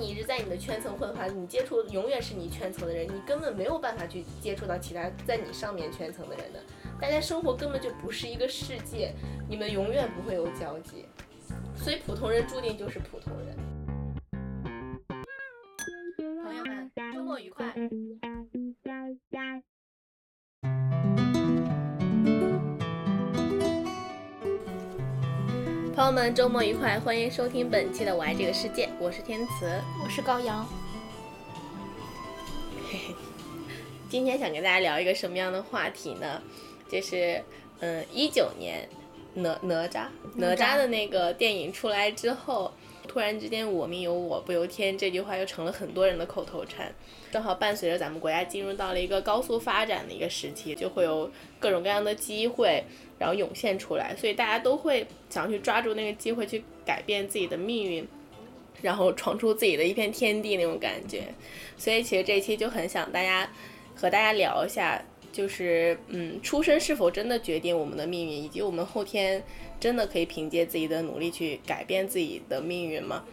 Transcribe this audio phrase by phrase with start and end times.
[0.00, 6.60] 你一直在你的圈层混的话，你接触永远是你圈层的人，你根本没有办法去接触到其他在你上面圈层的人的。
[6.98, 9.12] 大家生活根本就不是一个世界，
[9.46, 11.04] 你们永远不会有交集，
[11.76, 13.54] 所以普通人注定就是普通人。
[26.10, 26.98] 友们，周末愉快！
[26.98, 30.66] 欢迎收听本期的《我爱这个世界》，我是天慈，我是高阳。
[32.90, 33.14] 嘿嘿，
[34.08, 36.42] 今天想跟大家聊一个什么样的话题呢？
[36.90, 37.40] 就是，
[37.78, 38.88] 嗯，一九年
[39.34, 42.72] 哪哪吒哪吒的那个电影出来之后，
[43.10, 46.94] 突然之间“我命由我不由天”这句话又成了很多人的口头禅。
[47.32, 52.84] 正好伴随着咱们国家进入到了一个高速发展的一个时期，就会有各种各样的机会，
[53.18, 58.06] 然后涌现出来，所以大家都会想去抓住那个机会去改变自己的命运，
[58.80, 61.24] 然后闯出自己的一片天地那种感觉。
[61.76, 63.50] 所以其实这期就很想大家
[63.96, 69.42] 和大家聊一下，就是嗯，出生是否真的决定我们的命运，以及我们后天
[69.78, 73.24] 真的可以凭借自己的努力去改变自己的命运吗？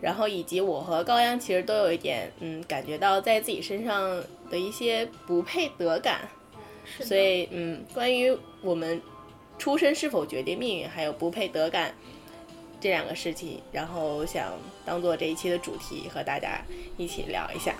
[0.00, 6.28] 然后以及我和高阳其实都有一点嗯，感觉到在自己身上的一些不配得感，
[6.84, 9.00] 是所以嗯，关于我们
[9.58, 11.94] 出身是否决定命运，还有不配得感
[12.80, 14.52] 这两个事情，然后想
[14.84, 16.60] 当做这一期的主题和大家
[16.96, 17.76] 一起聊一下。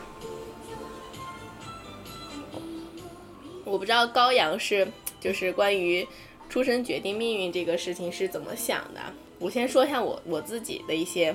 [3.72, 4.86] 我不知道高阳是
[5.18, 6.06] 就是关于
[6.50, 9.00] 出生决定命运这个事情是怎么想的。
[9.38, 11.34] 我先说一下我我自己的一些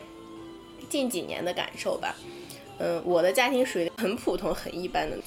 [0.88, 2.16] 近几年的感受吧。
[2.78, 5.18] 嗯，我的家庭属于很普通、很一般的。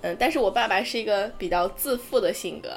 [0.00, 2.70] 嗯，但是我爸爸是一个比较自负的性格，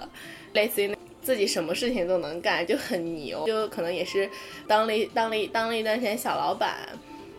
[0.51, 4.29] 类似于自己什么事情都能干，就很牛，就可能也是
[4.67, 6.89] 当了一当了一当了一段时间小老板，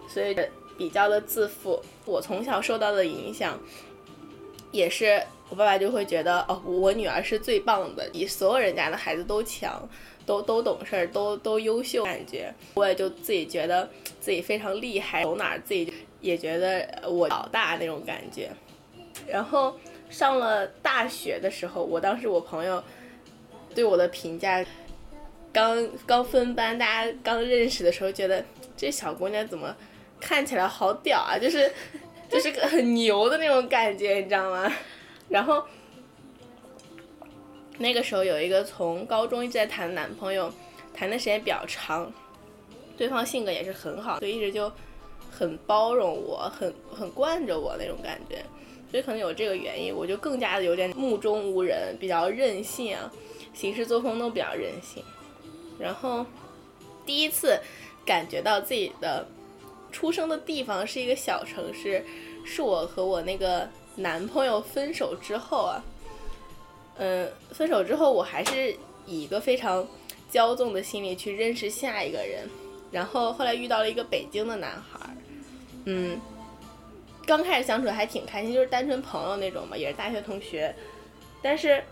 [0.08, 0.34] 所以
[0.78, 1.78] 比较的自负。
[2.06, 3.60] 我从小受到的影响，
[4.72, 9.88] 也是我爸爸就会觉得哦，我女儿是最棒的，比所有人家的孩子都强，
[10.26, 13.88] 都都懂事儿，都都优秀，感觉我也就自己觉得
[14.20, 18.50] 自己非常厉害，走哪儿自己也觉得我老大那种感觉。
[19.26, 19.74] 然后
[20.10, 22.82] 上了大学的时候，我当时我朋友
[23.74, 24.64] 对我的评价，
[25.52, 28.44] 刚刚分班，大家刚认识的时候，觉得
[28.76, 29.74] 这小姑娘怎么
[30.20, 31.72] 看起来好屌啊，就是
[32.30, 34.70] 就是个很牛的那种感觉，你知道吗？
[35.28, 35.62] 然后
[37.78, 40.52] 那个时候有一个从高中一直在谈男朋友，
[40.94, 42.12] 谈的时间比较长，
[42.96, 44.72] 对方性格也是很好，所以一直就
[45.30, 48.44] 很包容我，很很惯着我那种感觉。
[48.90, 53.12] 所以可能有这个原因，我就更加的有点目中无人，比较任性啊，
[53.52, 55.04] 行事作风都比较任性。
[55.78, 56.24] 然后
[57.04, 57.60] 第一次
[58.06, 59.28] 感觉到自己的
[59.92, 62.02] 出生的地方是一个小城市，
[62.46, 63.68] 是我和我那个
[63.98, 65.84] 男朋友分手之后啊，
[66.96, 68.72] 嗯，分手之后我还是
[69.06, 69.86] 以一个非常
[70.32, 72.48] 骄纵的心理去认识下一个人，
[72.90, 75.14] 然后后来遇到了一个北京的男孩，
[75.84, 76.18] 嗯。
[77.26, 80.74] 刚开始相处还挺开心，就是单纯朋友那种嘛，也是大学同学。
[81.42, 81.84] 但是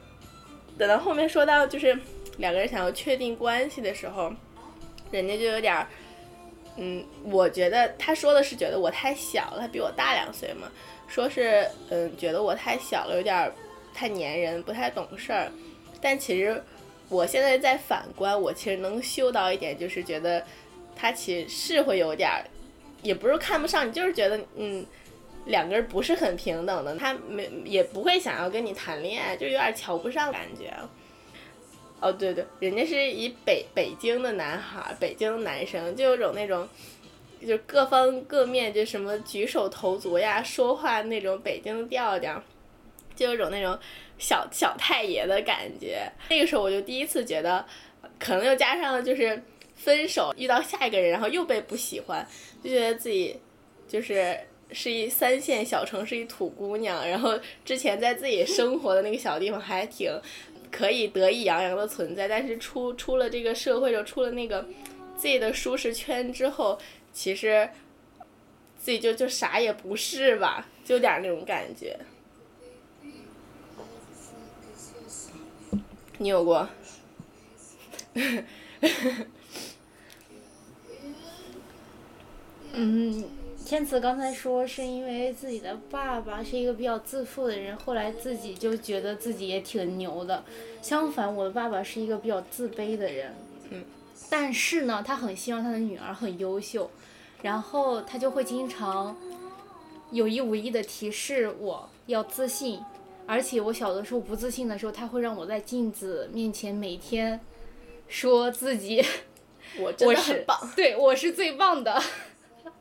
[0.78, 1.94] 等到后面说到就是
[2.38, 4.33] 两个人想要确定关系的时候，
[5.11, 5.87] 人家就有点，
[6.78, 10.73] 嗯，我觉得他说的是觉得我太小了，他比我大两岁嘛，
[11.09, 13.53] 说是嗯觉得我太小了，有点
[13.94, 15.50] 太粘人，不太懂事儿。
[16.00, 16.62] 但其实
[17.09, 20.44] 我现在在反观，我其实能嗅到一点，就是觉得
[20.94, 22.44] 他其实是会有点儿，
[23.03, 24.87] 也不是看不上你，就是觉得嗯。
[25.47, 30.75] 两个人不是很平等的，他没也不会想要跟你谈恋爱，就有点瞧不上感觉。
[32.00, 36.69] 哦，对对，人家是以北北京的男孩，北京男生，就有种那种，
[37.44, 42.41] 就各方各面就什么举手投足呀，说话那种北京调调，
[43.14, 43.76] 就有种那种
[44.19, 46.08] 小小太爷的感觉。
[46.30, 47.64] 那个时候我就第一次觉得，
[48.19, 49.43] 可能又加上就是
[49.75, 52.26] 分手遇到下一个人，然后又被不喜欢，
[52.62, 53.38] 就觉得自己
[53.88, 54.38] 就是。
[54.72, 60.11] 是一三线小城市一土姑娘，然后之前在自己生活的那个小地方还挺
[60.72, 64.66] 可以得意洋洋的存在，但是出出了这个社会，就出了那个
[65.16, 66.76] 自己的舒适圈之后，
[67.16, 67.70] 其实
[68.78, 71.98] 自己就就啥也不是吧，就点那种感觉。
[76.18, 76.68] 你有过？
[82.74, 83.24] 嗯，
[83.64, 90.44] 天赐刚才说是因为自己的爸爸是一个比较自负的人，后来自己就觉得自己也挺牛的。
[90.82, 93.34] 相反，我的爸爸是一个比较自卑的人。
[94.26, 94.28] 嗯。
[94.31, 96.90] 但是呢，他很希望他的女儿很优秀，
[97.43, 99.17] 然后他就会经常
[100.11, 102.81] 有意无意的提示我要自信，
[103.26, 107.40] 而且我小的时候不自信的时候，他会让我在镜子面前每天
[108.08, 109.05] 说自己
[109.78, 110.58] 我真的很棒。
[110.75, 112.02] 对我是最棒的。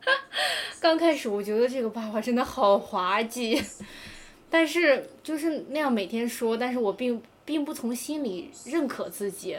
[0.80, 3.60] 刚开始我觉得这个爸爸真的好滑稽，
[4.50, 9.58] 但是就是那样每天说，但是我并并不从心里认可自己。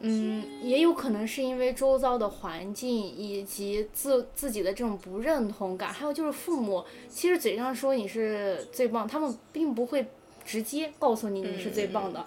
[0.00, 10.06] 嗯，也有可能是因为周遭的环境以及自自己的这种不认同感，还有就是父母，其实嘴上说你是最棒，他们并不会
[10.44, 12.24] 直接告诉你你是最棒的，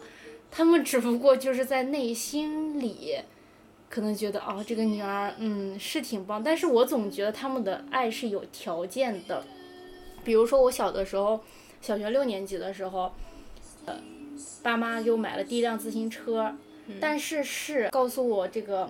[0.50, 3.18] 他们只不过就是在内心里。
[3.90, 9.44] 可能觉得哦，这个女儿嗯是挺棒，但是我总觉得他们的爱是有条件的。
[10.24, 11.42] 比如说我小的时候，
[11.82, 13.12] 小学六年级的时候，
[13.86, 14.02] 呃，
[14.64, 16.56] 爸妈给我买了第一辆自行车，
[17.00, 18.90] 但是是告诉我这个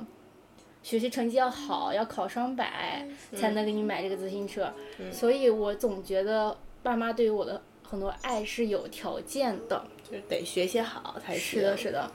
[0.82, 4.74] 学习成绩要好，要考双百才能给你买这个自行车，
[5.12, 9.84] 所以我总觉得爸妈对于我的很多爱是有条件的。
[10.10, 11.60] 就是得学习好才行。
[11.60, 12.12] 是的，是的。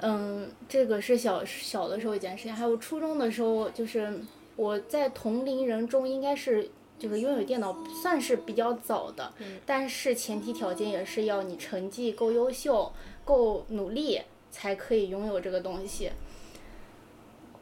[0.00, 4.20] 嗯，这个是小小的时候一件事情，还有初中的时候，就是
[4.56, 9.32] 我在同龄人中应该是就是拥有电脑算是比较早的，
[9.64, 12.92] 但是前提条件也是要你成绩够优秀、
[13.24, 16.10] 够努力才可以拥有这个东西。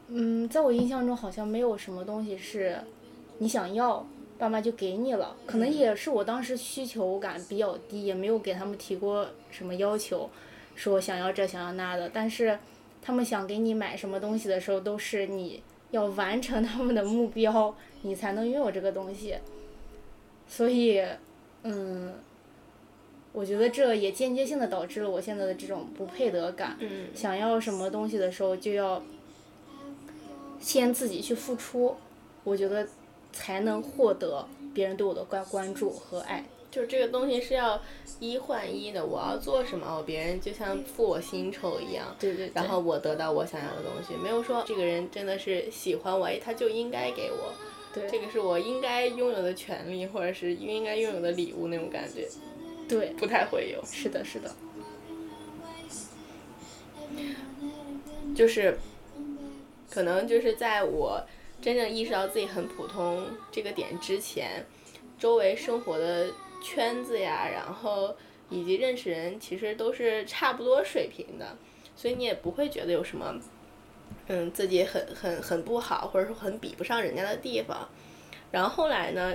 [0.07, 2.79] 嗯，在我印象中好像没有什么东西是
[3.39, 4.05] 你想要，
[4.37, 10.29] 爸妈就给你了，可能也是我当时需求感比较低，也没有给他们提过什么要求。
[10.75, 12.57] 说想要这想要那的，但是
[13.01, 19.35] 他们想给你买什么东西的时候，都是你要完成他们的目标，你才能拥有这个东西。
[20.47, 21.03] 所以，
[21.63, 22.13] 嗯，
[23.37, 26.75] 我觉得这也间接性的导致了我现在的这种不配得感。
[26.79, 29.03] 嗯想要什么东西的时候，就要
[30.59, 31.95] 先自己去付出，
[32.43, 32.87] 我觉得
[33.31, 36.43] 才能获得别人对我的关关注和爱。
[36.71, 37.79] 就是这个东西是要
[38.19, 42.51] 一换一的，我要做什么，我别人就像付我薪酬一样，对对对。
[42.55, 47.53] 然后我得到我想要的东西，没有说这个人真的是喜欢我，哎，他就应该给我，
[47.93, 52.27] 对这个是我应该拥有的权利，或者是应该拥有的礼物那种感觉，
[52.87, 53.83] 对，不太会有。
[53.85, 54.55] 是的，是的。
[58.35, 58.77] 就是，
[59.89, 61.25] 可能就是在我
[61.59, 64.65] 真正意识到自己很普通这个点之前，
[65.17, 66.27] 周围生活的
[66.63, 68.15] 圈子呀，然后
[68.49, 71.57] 以及认识人，其实都是差不多水平的，
[71.95, 73.39] 所以你也不会觉得有什么，
[74.27, 77.89] 嗯，自己很很很不好，或者说很比不上人家的地方。
[78.51, 79.33] 然后后来呢，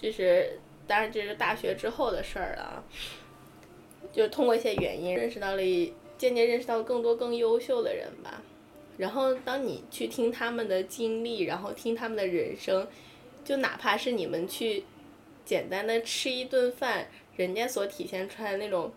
[0.00, 0.58] 就是
[0.90, 2.84] 当然这是大学之后的事儿了，
[4.12, 5.62] 就通过一些原因认识到了。
[6.18, 8.42] 渐渐认识到更多更优秀的人吧，
[8.98, 12.86] 然后当你去听他们的经历，然后听他们的人生，
[13.42, 14.84] 就哪怕是你们去
[15.46, 18.92] 简单的吃一顿饭，人家所体现出来的那种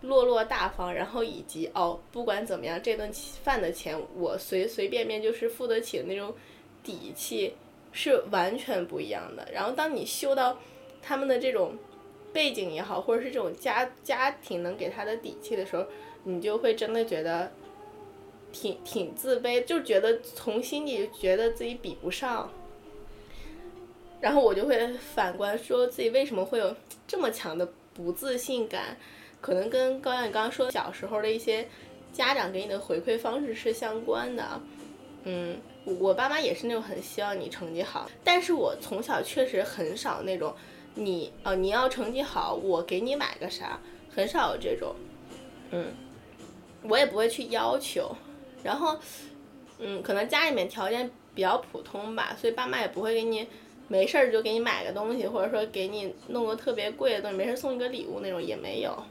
[0.00, 6.34] 落落大方，然后以及哦，不管怎么样，这顿饭的钱我随随便便就是付得起的那种
[6.82, 7.52] 底气，
[7.92, 9.46] 是完全不一样的。
[9.52, 10.58] 然后当你嗅到
[11.06, 11.76] 他们的这种
[12.32, 15.84] 背景也好，或者是这种家家庭能给他的底气的时候，
[16.24, 17.52] 你就会真的觉得
[18.50, 22.50] 挺挺自卑，就觉得从心里觉得自己比不上，
[24.20, 26.74] 然后我就会反观说自己为什么会有
[27.06, 28.96] 这么强的不自信感，
[29.40, 31.68] 可能跟高阳你刚刚说小时候的一些
[32.12, 34.60] 家长给你的回馈方式是相关的，
[35.24, 40.54] 嗯，我爸妈也是那种很希望你成绩好，但是我从小确实很少那种
[40.94, 43.78] 你呃你要成绩好，我给你买个啥，
[44.14, 44.94] 很少有这种，
[45.70, 45.92] 嗯。
[46.86, 48.14] 我也不会去要求，
[48.62, 48.94] 然后，
[49.78, 53.48] 嗯，可能家里面条件比较普通吧，所以爸妈也不会给你
[53.88, 59.02] 没事儿就给你买个东西，或者说给你弄个特别贵的东西，没事儿送一个礼物那种也没有。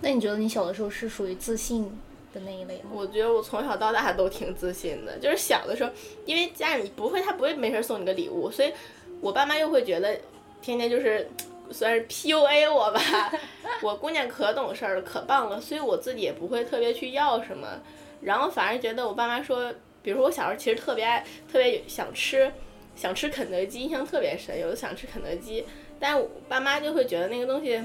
[0.00, 1.84] 那你觉得你小的时候是属于自信
[2.32, 2.88] 的那一类吗？
[2.94, 5.92] 我觉得我从小到大都挺自信的，就是小的时候，
[6.24, 8.72] 因为家里不会，他不会没事儿送你个礼物，所以
[9.20, 10.18] 我爸妈又会觉得
[10.60, 11.28] 天天就是。
[11.70, 12.98] 算是 PUA 我吧，
[13.84, 17.78] 我姑娘可懂事儿了，可棒了，所以我自己也不会特别去要什么，
[18.22, 19.70] 然后反而觉得我爸妈说，
[20.02, 22.50] 比如说我小时候其实特别爱，特别想吃，
[22.96, 25.62] 想吃肯德基，印象特别深，有的想吃肯德基，
[26.00, 27.78] 但我爸妈就会觉得那个东西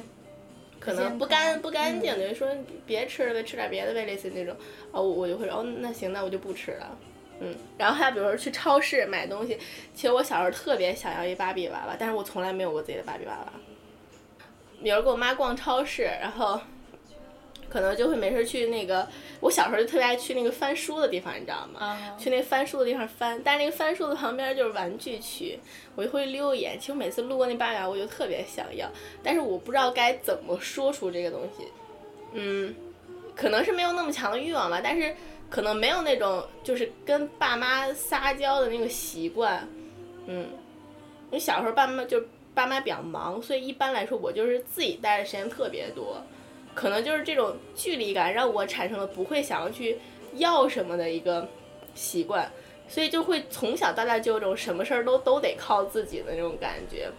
[0.80, 2.48] 可能不干不干净，就说
[2.86, 4.56] 别吃了呗，吃点别的呗，类似那种，
[4.94, 6.98] 哦，我我就会说，哦，那行，那我就不吃了。
[7.40, 9.58] 嗯，然后还有比如说去超市买东西，
[9.94, 13.54] 其实我小时候特别想要一芭比娃娃，但是我从来没有过自己的芭比娃娃。
[14.82, 16.60] 比如跟我妈逛超市，然后
[17.70, 19.08] 可能就会没事去那个，
[19.40, 21.80] 我小时候就特别爱去那个翻书的地方，你知道吗？
[21.80, 25.58] 啊，去那个翻书的地方翻，但是那个翻书的旁边就是玩具区，
[25.96, 26.78] 我就会溜一眼。
[26.80, 28.88] 其实每次路过那芭比娃娃，我就特别想要，
[29.24, 31.68] 但是我不知道该怎么说出这个东西。
[32.34, 32.76] 嗯，
[33.36, 35.16] 可能是没有那么强的欲望吧，但是
[35.54, 39.70] 可能没有那种就是跟爸妈撒娇的那个习惯。
[40.26, 40.48] 嗯，
[41.30, 42.20] 因为小时候爸妈就
[42.56, 46.20] 爸妈比较忙，所以一般来说我就是自己待的时间特别多。
[46.74, 49.96] 可能就是这种距离感让我产生了不会想要去
[50.38, 51.48] 要什么的一个
[51.94, 52.52] 习惯，
[52.88, 57.12] 所以就会从小到大就有种什么事儿都都得靠自己的那种感觉。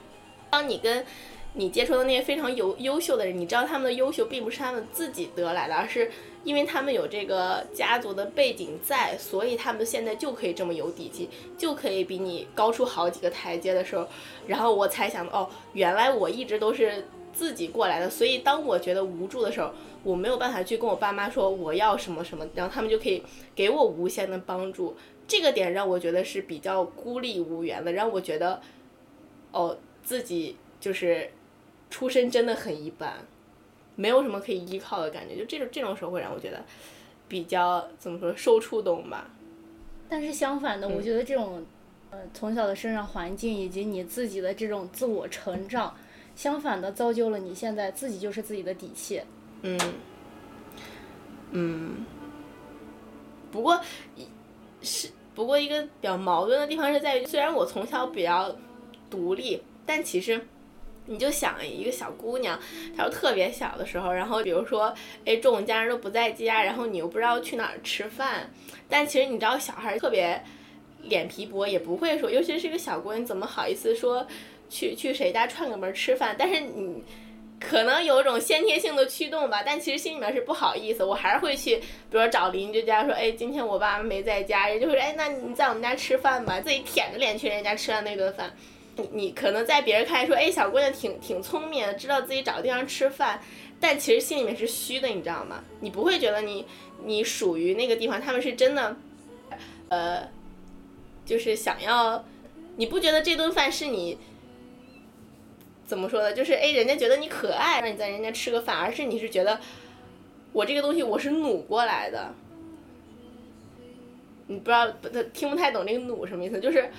[0.51, 1.07] 当你跟
[1.53, 6.11] 你接触的那些非常优优秀的人，你知道他们的优秀并不是他们自己得来的，而是
[6.45, 14.07] 因为他们有这个家族的背景在，所以他们现在就可以这么有底气，就可以比你高出好几个台阶的时候，
[14.47, 17.05] 然后我才想，哦，原来我一直都是。
[17.35, 19.73] 自己过来的，所以当我觉得无助的时候，
[20.05, 23.21] 我没有办法去跟我爸妈说我要什么什么，然后他们就可以
[23.57, 24.97] 给我无限的帮助。
[25.27, 28.61] 这个点让我觉得是比较孤立无援的，让我觉得，
[29.51, 31.29] 哦，自己就是
[31.91, 33.27] 出身真的很一般，
[33.97, 35.37] 没有什么可以依靠的感觉。
[35.37, 36.63] 就这种这种时候会让我觉得
[37.29, 39.31] 比较怎么说受触动吧。
[40.09, 41.65] 但是相反的，我觉得这种
[42.11, 45.95] 呃从小的生长环境以及你自己的这种自我成长。
[46.37, 49.23] 相反的，造就了你现在自己就是自己的底气。
[49.63, 49.79] 嗯，
[51.53, 52.05] 嗯。
[53.53, 53.81] 不过，
[54.83, 58.53] 是不过一个比较矛盾的地方是在于，虽然我从小比较
[59.09, 60.45] 独立，但其实
[61.07, 62.59] 你就想一个小姑娘，
[62.97, 64.95] 她说特别小的时候，然后比如说，
[65.25, 68.51] 哎，中午家人都不在家，然后你又不知道去哪儿吃饭，
[68.89, 70.43] 但其实你知道，小孩特别
[71.03, 74.27] 脸皮薄，也不会说，尤其是一个小姑娘，怎么好意思说？
[74.71, 77.05] 去去谁家串个门吃饭，但是你
[77.61, 88.53] 可能有一种先天性的驱动吧，但其实心里面是不好意思，我还是会去，比如说找邻居家说，哎，今天我爸妈没在家，人就会说，哎，那你在我们家吃饭吧，自己舔着脸去人家吃完那顿饭，
[88.97, 93.41] 你你可能在别人看来说，哎，小姑娘挺挺聪明，知道自己找个地方吃饭，
[93.81, 95.63] 但其实心里面是虚的，你知道吗？
[95.81, 96.67] 你不会觉得你
[97.05, 98.97] 你属于那个地方，他们是真的，
[99.89, 100.29] 呃，
[101.25, 102.25] 就是想要，
[102.77, 104.19] 你不觉得这顿饭是你。
[105.87, 106.33] 怎么说呢？
[106.33, 109.61] 就是哎，人家觉得你可爱，让你在人家吃个饭，而是你是觉得
[110.51, 112.35] 我这个东西我是努过来的。
[114.47, 116.91] 你不知道，他听不太懂这个“努”什么意思，就是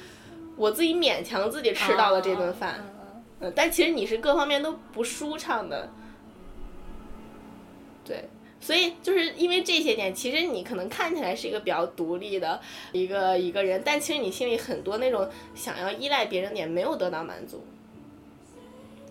[0.55, 2.83] 我自己勉强自己吃到了这顿饭，
[3.39, 5.89] 嗯，但其实你是各方面都不舒畅的。
[8.03, 12.59] 对，所以就是因为这些点，其实你可能看起来是一个比较独立的
[12.91, 17.65] 一个一个人，但其实你心里很多那种想要依赖别人点没有得到满足。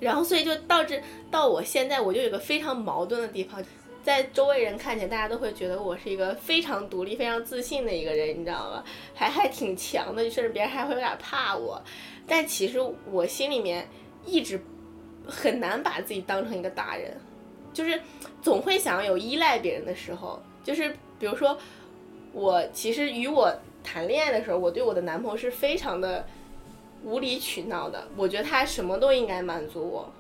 [0.01, 3.63] 然后，所以就导致到我现在，我就有个非常矛盾的地方，
[4.05, 8.85] 在周围人看起来，大家都会觉得我是一个非常独立、非常自信的一个人，你知道吗？
[9.15, 11.83] 还还挺强的，甚至别人还会有点怕我。
[12.27, 12.79] 但其实
[13.11, 13.89] 我心里面
[14.27, 14.63] 一直
[15.27, 17.17] 很难把自己当成一个大人，
[17.73, 17.99] 就是
[18.43, 20.39] 总会想要有依赖别人的时候。
[20.63, 21.59] 就是比如说，
[22.33, 23.51] 我其实与我
[23.83, 26.27] 谈恋爱的时候，我对我的男朋友是非常的。
[27.07, 30.11] 无理取闹的，我觉得他什么都应该满足我，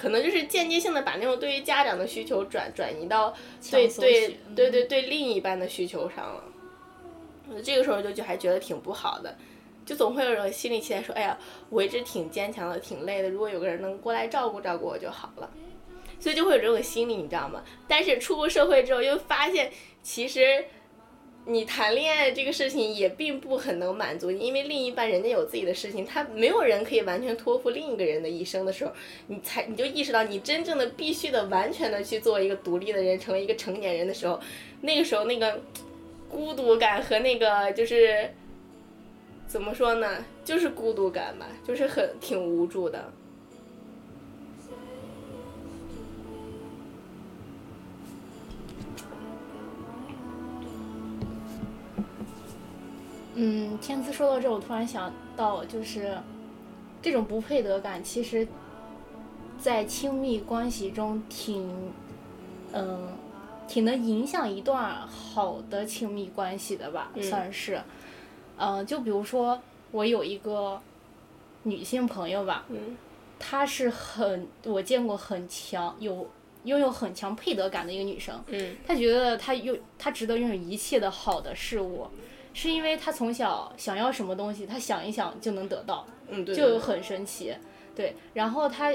[0.00, 3.34] 可能就是间接性的把那种对于家长的需求转转移到
[3.70, 6.42] 对对对对对另一半的需求上了，
[7.62, 9.36] 这个时候就就还觉得挺不好的，
[9.84, 11.38] 就总会有人心里期待说，哎呀，
[11.68, 15.50] 我一直挺坚强的，挺累的，如果有个人能过来照顾照顾我就好了，
[16.18, 17.62] 所以就会有这种心理，你知道吗？
[17.86, 19.70] 但是出过社会之后又发现，
[20.02, 20.64] 其实。
[21.46, 28.92] 你谈恋爱这个事情也并不很能满足你，因为另一半人家有自己的事情，他没有人可以完全托付另一个人的一生的时候，
[29.26, 34.38] 你才你就意识到你真正的必须的完全的去做一个独立的人，成为一个成年人的时候，
[34.82, 35.60] 那个时候那个
[36.28, 38.30] 孤独感和那个就是
[39.46, 43.12] 怎么说呢，就是孤独感吧，就是很挺无助的。
[53.42, 56.18] 嗯，天赐说到这，我突然想到，就是
[57.00, 58.46] 这种不配得感，其实，
[59.58, 61.90] 在亲密关系中挺，
[62.72, 63.08] 嗯，
[63.66, 67.80] 挺能影响一段好的亲密关系的吧，算是。
[68.58, 69.58] 嗯，就比如说
[69.90, 70.78] 我有一个
[71.62, 72.94] 女性朋友吧，嗯
[73.38, 76.28] 她是很我见过很强有
[76.64, 82.06] 拥有很强配得感的一个女生，嗯她觉得她拥她值得拥有一切的好的事物。
[82.60, 86.06] 是因为他从小想要什么东西，他想一想就能得到，
[86.54, 87.56] 就很神奇。
[87.96, 88.92] 对，然后他，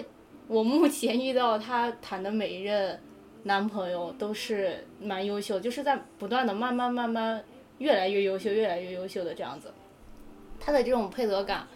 [0.47, 3.01] 我目前遇到他谈的每一任
[3.41, 7.43] 男朋友都是蛮优秀，就是在不断的慢慢慢慢
[7.79, 9.73] 越来越优秀，越来越优秀的这样子。
[10.59, 11.67] 他的这种配得感，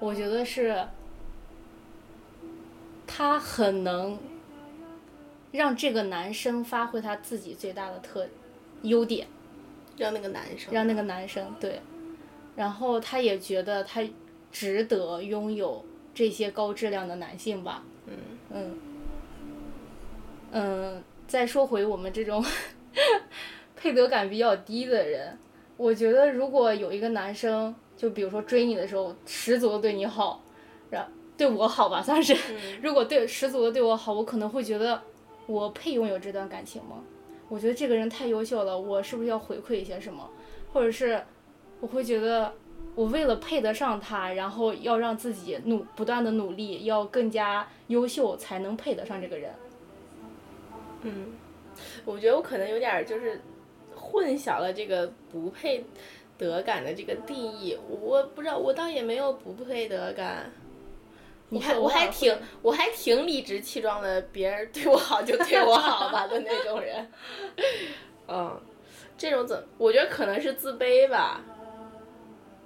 [0.00, 0.88] 我觉得是
[3.06, 4.18] 他很能
[5.52, 8.26] 让这个男生发挥他自己最大的特
[8.82, 9.28] 优点，
[9.98, 11.80] 让那个男生，让那个男生对，
[12.56, 14.02] 然后他也觉得他
[14.50, 17.82] 值得拥有这些高质量的男性吧。
[18.06, 18.14] 嗯。
[18.50, 18.78] 嗯。
[20.50, 22.42] 嗯，再说回我们这种
[23.76, 25.36] 配得感比较低的人，
[25.76, 30.42] 我觉得如果有一个男生，就比如说追你的时候，十足的对你好，
[30.90, 32.34] 然对我好吧，算是，
[32.82, 35.02] 如果对十足的对我好，我可能会觉得
[35.46, 36.96] 我配拥有这段感情吗？
[37.48, 40.28] 我觉得这个人太优秀了，我是不是要回馈一些什么？
[40.72, 41.22] 或者是
[41.80, 42.52] 我会觉得
[42.94, 49.50] 我为了配得上他，然后要让自己努不断的努力，要更加优秀才能配得上这个人。
[51.02, 51.28] 嗯，
[52.04, 53.40] 我觉得我可能有点就是
[53.94, 55.84] 混淆了这个不配
[56.36, 57.78] 得感的这个定义。
[57.88, 60.50] 我不知道，我倒也没有不配得感。
[61.50, 67.10] 我还我还挺我还挺理直气壮的，别人对我好就对我好吧的那种人。
[68.26, 68.60] 嗯，
[69.16, 71.40] 这种怎我觉得可能是自卑吧，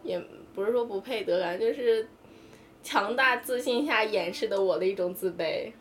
[0.02, 0.20] 也
[0.54, 2.08] 不是说不配得感，就是
[2.82, 5.72] 强大自信下掩饰的我的一种自卑。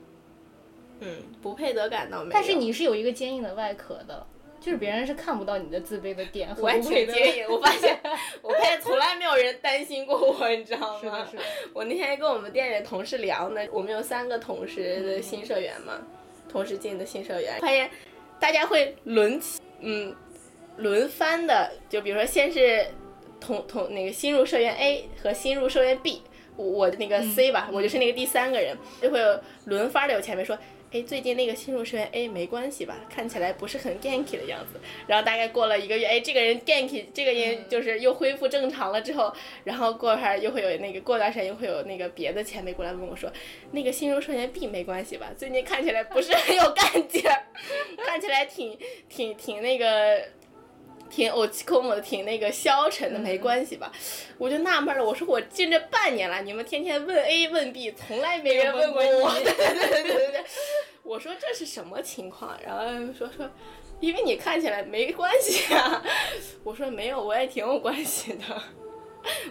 [0.99, 2.31] 嗯，不配得感倒没有。
[2.31, 4.23] 但是你是有一个坚硬的外壳的，
[4.61, 7.99] 就是别人是看不到你的自卑的点和我还不配得挺坚硬，我发现，
[8.43, 11.01] 我发现从来没有人担心过我，你知道吗？
[11.01, 11.43] 是的，是的。
[11.73, 15.99] 我那天跟我们店里的同事聊呢，我们有三个同事的新社员嘛，
[16.47, 17.89] 同时进的新社员，发现
[18.39, 20.15] 大家会轮起，嗯，
[20.77, 22.85] 轮番的，就比如说先是
[23.39, 26.21] 同同那个新入社员 A 和新入社员 B，
[26.55, 29.19] 我那个 C 吧，我就是那个第三个人，就会
[29.65, 30.55] 轮番的有前面说。
[30.93, 32.97] 哎，最近那个新入社员 A 没关系吧？
[33.09, 34.79] 看起来不是很 ganky 的样子。
[35.07, 43.31] 然后大概过了一个月，哎，这个人 ganky，这个人就是又恢复正常了之后，然后过会儿又会有那个过段时间又会有那个别的前辈过来问我说，
[43.71, 45.31] 那个新入社员 B 没关系吧？
[45.37, 47.41] 最近看起来不是很有干劲儿，
[48.05, 48.77] 看起来挺
[49.07, 50.21] 挺挺那个。
[51.11, 53.91] 挺我跟我，挺那个消沉的，没关系吧？
[54.37, 59.33] 我就纳闷了，我说我进这半年了，你们天天问 A 问 B，从来没人问过我。
[59.43, 60.45] 对对对对对，
[61.03, 62.57] 我说这是什么情况？
[62.65, 63.47] 然后说说，
[63.99, 66.01] 因为你看起来没关系啊。
[66.63, 68.61] 我说没有，我也挺有关系的，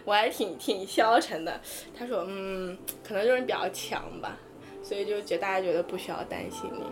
[0.07, 1.61] 我还挺挺消沉的。
[1.97, 4.37] 他说嗯，可能就是比较强吧，
[4.83, 6.85] 所以就觉得大家觉得不需要担心你。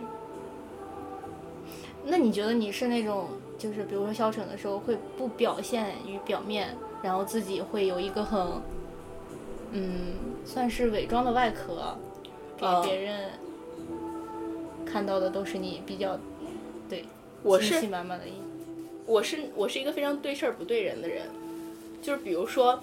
[2.05, 3.27] 那你觉得你是那种？
[3.59, 8.39] 就是比如说消沉的时候会不表现于表面，然后自己会有一个很，
[9.71, 11.95] 嗯，算是伪装的外壳，
[12.57, 13.29] 给别人
[14.85, 16.17] 看到的都是你比较，
[16.89, 17.05] 对，
[17.43, 18.31] 我是信心满满的一，
[19.05, 21.27] 我是我是一个非常对事儿不对人的人，
[22.01, 22.81] 就是比如说。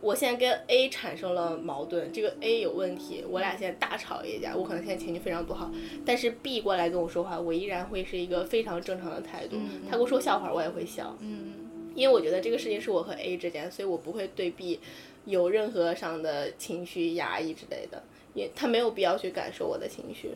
[0.00, 5.72] 我现在跟 A 产生了矛盾，这个 A 有问题，我俩现在大吵一架，我可能现在情绪非常不好。
[6.06, 9.56] 但是 B 过来跟我说话，我依然会是一个非常正常的态度。
[9.86, 11.16] 他跟我说笑话，我也会笑。
[11.18, 14.78] 嗯，因为我觉得这个事情是我和 A 之间，所以我不会对 B
[15.24, 18.00] 有任何上的情绪压抑之类的，
[18.34, 20.30] 也他没有必要去感受我的情绪。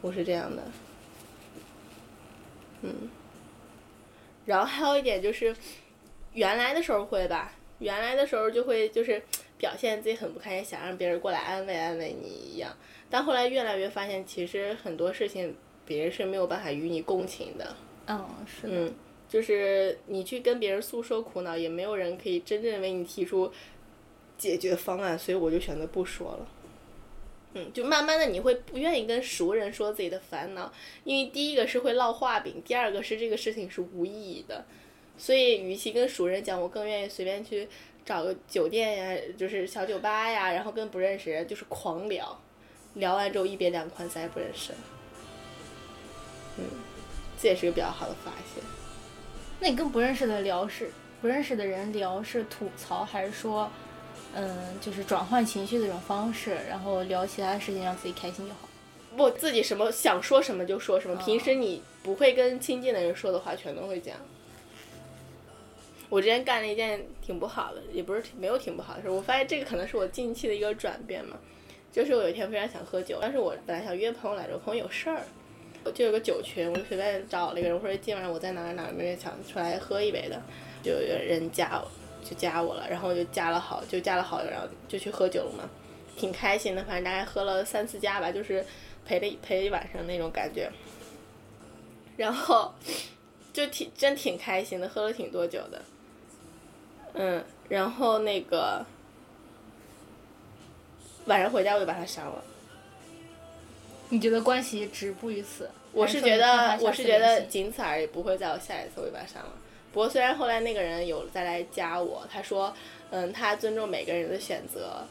[0.00, 0.62] 我是这样的。
[2.80, 3.10] 嗯。
[4.46, 5.54] 然后还有一点就是，
[6.32, 7.52] 原来的时候会吧。
[7.78, 9.22] 原来的时候就会就是
[9.58, 12.76] 表现自己很不开心，想让别人过来安慰安慰你一样。
[13.10, 17.76] 但后来越来越发现，其实很多事情别人是没有办法与你共情的。
[18.06, 18.72] 嗯，是的。
[18.74, 18.94] 嗯，
[19.28, 23.52] 就是你去跟别人诉说苦恼，也没有人可以真正为你提出
[24.38, 26.48] 解决方案，所以我就选择不说了。
[27.54, 30.72] 嗯，就慢慢的你会不愿意跟熟人说自己的烦恼，
[31.04, 34.64] 因为第一个是会烙画饼，第二个是这个事情是无意义的。
[35.16, 37.68] 所以，与其跟熟人讲，我更愿意随便去
[38.04, 42.38] 找个酒店呀，就是小酒吧呀，然后跟不认识人就是狂聊，
[42.94, 44.78] 聊完之后一别两宽，再也不认识了。
[46.58, 46.64] 嗯，
[47.40, 48.62] 这也是个比较好的发现。
[49.60, 50.90] 那你跟不认识的聊是
[51.22, 53.70] 不认识的人聊是吐槽，还是说，
[54.34, 58.68] 嗯，就是转换情绪的一种方式，然后聊其他的事情，让自己开心就好？
[59.16, 64.16] 不，自己什么想说什么就说什么，平时你不会跟亲近的人说的话，全都会讲。
[66.08, 69.08] 我之前干了一件挺不好的，也不是没有挺不好的事。
[69.08, 71.36] 我发现这个可能是我近期的一个转变嘛，
[71.90, 75.22] 就是我有一天非常想喝酒，但是我本来想约朋友来着，朋友有事儿，
[75.92, 80.40] 就有个酒群，我就随便找了一个人，我说今晚我在哪儿哪儿，没人想出来喝一杯的，
[80.82, 81.90] 就有人加我，
[82.22, 85.68] 就加我了，然后我就加了好，就加了好友，然后就去喝酒了嘛，
[86.16, 88.64] 挺开心的，反正大概喝了三四家吧，就是
[89.04, 90.70] 陪了陪了一晚上那种感觉，
[92.16, 92.72] 然后
[93.52, 95.80] 就挺真挺开心的，喝了挺多酒的，
[97.14, 98.84] 嗯，然后那个
[101.26, 102.44] 晚上回家我就把他删了。
[104.10, 105.70] 你觉得关系止步于此？
[105.92, 109.48] 我是觉得我是觉得仅此而已，不会再有下一次，我就把他删了。
[109.92, 112.74] 不过虽然后来那个人有再来加我，他说，
[113.10, 115.04] 嗯，他尊重每个人的选择。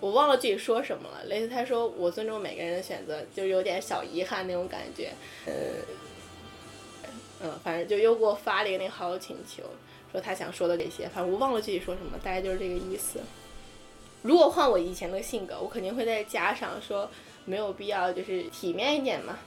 [0.00, 5.12] 我忘了具体说什么了，类似他说我尊重每个人的选择，就有点小遗憾那种感觉，
[5.46, 5.52] 呃，
[7.42, 9.64] 嗯，反正就又给我发了一个那个好友请求，
[10.12, 13.20] 说他想说的这些，反正我忘了具体说什么，大概就是这个意思。
[14.22, 17.08] 如果换我以前的性格，我肯定会再加上说
[17.44, 19.38] 没有必要，就是体面一点嘛，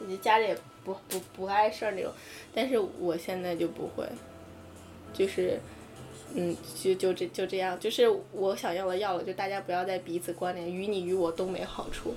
[0.00, 2.12] 你家里也不不不碍事儿那种，
[2.54, 4.06] 但是我现在就不会，
[5.12, 5.60] 就是。
[6.34, 12.14] 嗯，就就这就这样，就是我想要的要了，就大家不要再彼此关联，于你于我都没好处。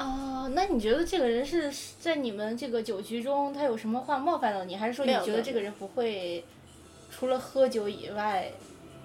[0.00, 6.42] 啊，那你觉得这个人是在你们这个酒局中，他有什么话冒犯到你，还是说你觉得这个人不会，
[7.10, 8.50] 除了喝酒以外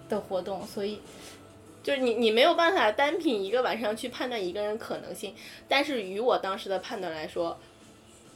[0.08, 1.02] 的活动，所以，
[1.84, 5.36] 就是你你没有办法单凭一个晚上去判断一个人可能性，
[5.68, 7.58] 但是与我当时的判断来说，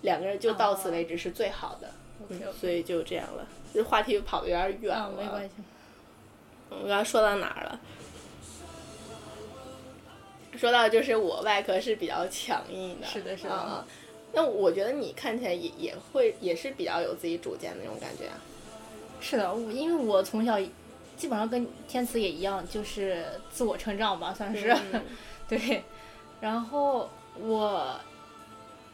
[0.01, 1.89] 两个人就到此为止是最好的，
[2.59, 3.47] 所以就这样了。
[3.73, 5.13] 这话题跑的有点远了。
[5.17, 5.55] 没关系。
[6.71, 7.79] 我刚刚说到哪儿了？
[10.59, 13.07] 说到就是我外壳是比较强硬的。
[13.07, 13.53] 是的，是的。
[13.53, 13.85] 啊，
[14.33, 18.35] 那我觉得你看起来也也会也是比较有自己主见的那种感觉啊。
[19.21, 20.59] 是的，我因为我从小
[21.15, 24.75] 基本上跟天慈也一样，就是自我成长吧，算是。
[25.47, 25.83] 对。
[26.41, 27.95] 然后我。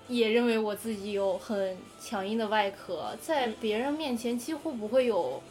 [0.08, 5.42] 也认为我自己有很强硬的外壳，在别人面前几乎不会有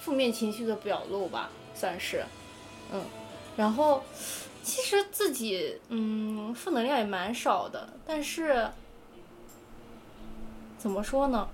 [0.00, 2.24] 负面情绪的表露吧，算是，
[2.90, 3.04] 嗯，
[3.58, 4.02] 然后
[4.62, 8.68] 其实自己嗯负能量也蛮少的，但是
[10.78, 11.48] 怎么说呢？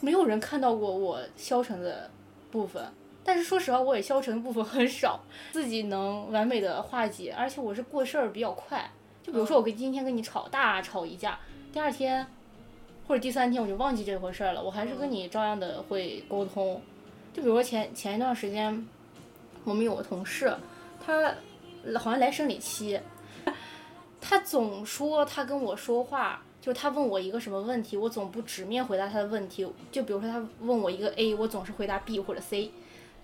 [0.00, 2.10] 没有人看到过我消沉的
[2.50, 2.92] 部分。
[3.24, 5.20] 但是说实话，我也消沉的部分很少，
[5.52, 8.90] 自己能完美的化解，而且我是过事儿比较快。
[9.22, 11.38] 就比如说我跟今天跟你吵大吵一架，
[11.72, 12.26] 第二天
[13.06, 16.80] 或者第三天我就忘记这回事儿了，我还是跟你照样的会沟通。
[17.32, 18.86] 就比如说前前一段时间，
[19.64, 20.54] 我们有个同事，
[21.04, 21.34] 他
[21.98, 23.00] 好像来生理期，
[24.20, 29.66] 他总说他跟我说话，就他问我一个什么问题，我总不直面回答他的问题。
[29.90, 32.70] 就比如说他问我一个 A，我总是回答 B 或者 C。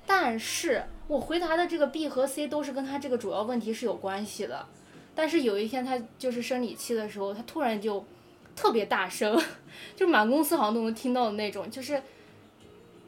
[0.06, 4.64] 但是我回答的这个 B 和 C 都是跟他这个主要问题是有关系的，
[5.14, 8.02] 但是有一天他就是生理期的时候，他突然就
[8.58, 9.40] 特别大声，
[9.94, 12.02] 就满公司好像都能听到的那种，就是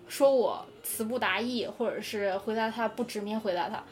[0.07, 3.83] 说我词不达意，或者是回答他不直面回答他，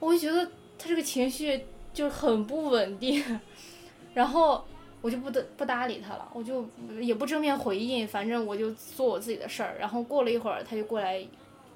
[0.00, 0.44] 我就觉得
[0.76, 3.40] 他这个情绪就很不稳定，
[4.14, 4.64] 然后
[5.00, 6.68] 我就不得不搭理他了，我就
[7.00, 11.24] 也不正面回应，反正我就做我自己的事儿，然后过了一会儿他就过来。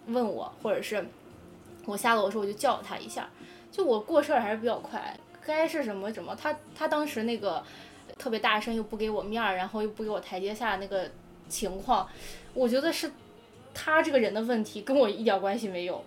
[0.07, 1.03] 问我，或者是
[1.87, 3.27] 我下楼的时候我就叫他一下，
[3.73, 6.37] 就我过事儿还是比较快，该是什么什么。
[6.37, 7.65] 他他当时那个
[8.19, 11.11] 特别大声又不给我面儿，然后又不给我台阶下那个
[11.49, 12.09] 情况，
[12.55, 13.11] 我觉得是
[13.73, 16.05] 他这个人的问题，跟我一点关系没有。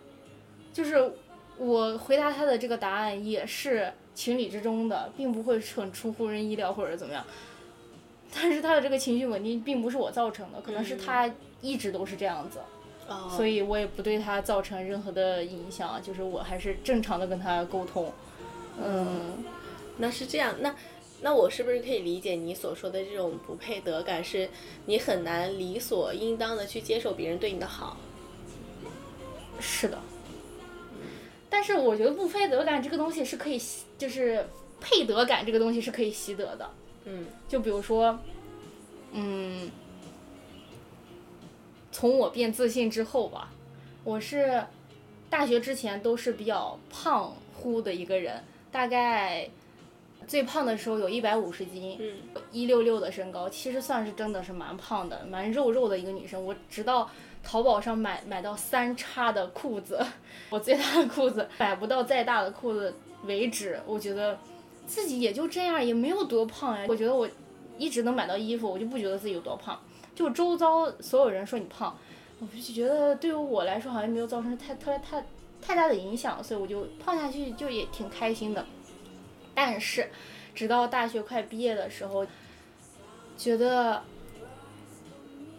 [0.73, 1.13] 就是
[1.57, 7.25] 我回答他的这个答案也是情理之中的，并不会很出乎人意料或者怎么样。
[8.33, 12.59] 但是他的这个情绪稳定并不是我造成的，可能是他一直都是这样子。
[13.29, 18.11] 所以我也不对他造成任何的影响，就是我还是正常的跟他沟通。
[18.83, 19.45] 嗯，
[19.97, 20.75] 那是这样，那
[21.21, 24.49] 那我是不是可以理解你所说的这种不配得感，是
[24.85, 27.97] 你很难理所应当的去接受别人对你的好？
[29.59, 29.99] 是的。
[31.49, 33.59] 但是我觉得不配得感这个东西是可以，
[33.97, 34.47] 就是
[34.79, 36.69] 配得感这个东西是可以习得的。
[37.05, 37.25] 嗯。
[37.47, 38.19] 就比如说，
[39.13, 39.71] 嗯。
[41.89, 43.51] 从我变自信之后吧，
[44.03, 44.63] 我是
[45.31, 49.49] 大学之前都是比较胖乎的一个人，大概
[50.27, 51.97] 最胖的时候有一百五十斤，
[52.51, 56.45] 一六六的身高，其实算是真的是蛮胖的，蛮肉肉的一个女生。
[56.45, 57.09] 我直到
[57.41, 60.05] 淘宝上买买到三叉的裤子，
[60.51, 64.37] 我最大的裤子买不到再大的裤子为止，我觉得
[64.85, 66.85] 自己也就这样，也没有多胖呀。
[66.89, 67.27] 我觉得我
[67.77, 69.79] 一直能买到衣服，我就不觉得自己有多胖。
[70.13, 71.97] 就周遭所有人说你胖，
[72.39, 75.25] 我就觉得对于我来说好像没有造成太特别太
[75.61, 78.65] 太大的影响，所以我就胖下去就也挺开心的。
[79.57, 80.07] 但是，
[80.53, 82.23] 直到大学快毕业的时候，
[83.35, 84.03] 觉得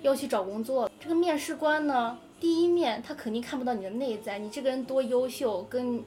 [0.03, 6.01] 要去找工作，这个面试官呢第一面他肯定看不到你的内在，你这个人多优秀，跟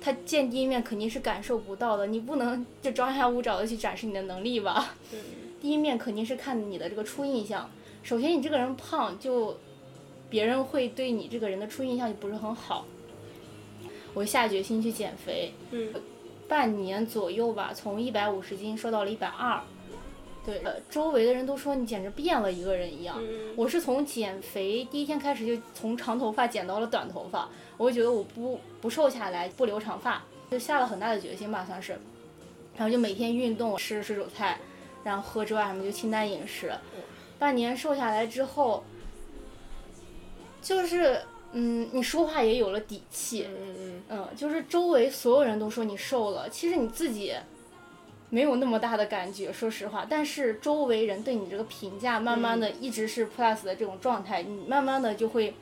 [0.00, 2.08] 他见第一面肯定是感受不到的。
[2.08, 4.96] 你不能就张牙舞爪的去展示你的能力吧？
[5.62, 7.70] 第一面肯定是看你的这个初印象。
[8.02, 9.56] 首先你这个人胖，就
[10.28, 12.84] 别人会对你这个人的初印象就不是很好。
[14.12, 15.94] 我下决心去减肥，嗯，
[16.50, 19.60] 半年左右吧，从一百五十斤瘦到了一百二。
[20.44, 23.16] 对，呃，周围的人都说你简直变了一个人一样。
[23.20, 31.92] 嗯我是从减肥第一天开始就从长头发剪到了短头发，我就觉得我不不瘦下来，不留长发，就下了很大的决心吧，算是。
[32.76, 34.58] 然后就每天运动，吃水煮菜，
[35.04, 36.72] 然后喝粥啊什么就清淡饮食。
[37.38, 38.82] 半年瘦下来之后，
[40.60, 41.20] 就是
[41.52, 43.46] 嗯，你说话也有了底气。
[43.48, 47.34] 嗯嗯嗯，就是周围所有人都说你瘦了，其实你自己
[48.28, 50.06] 没有那么大的感觉，说实话。
[50.08, 55.54] 但是周围人对你这个评价，慢慢的一直是 plus 的这种状态，你慢慢的就会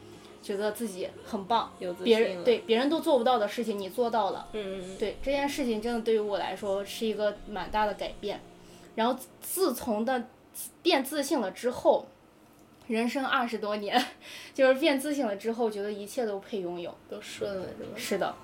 [0.42, 8.40] 觉得自己很棒，有自别人对别人都做不到的事情你做到了，嗯嗯对这件事情真的对于我来说是一个蛮大的改变。
[8.94, 10.26] 然后自从的
[10.82, 12.06] 变自信了之后，
[12.88, 14.02] 人生二十多年，
[14.52, 16.92] 就是变自信了之后，觉得一切都配拥有。
[17.08, 17.90] 都顺了是吗？
[17.96, 18.34] 是的，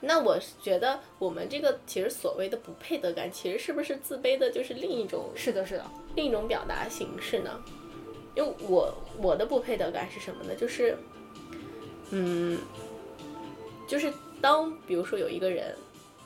[0.00, 5.86] 那我觉得我们这个其实所谓的不配得感，其实是不是自卑的，就是另一种是的，是的。
[6.14, 7.58] 另一种表达形式呢？
[8.34, 10.54] 因为我我的不配得感是什么呢？
[10.54, 10.96] 就是，
[12.10, 12.58] 嗯，
[13.88, 15.74] 就是当比如说有一个人，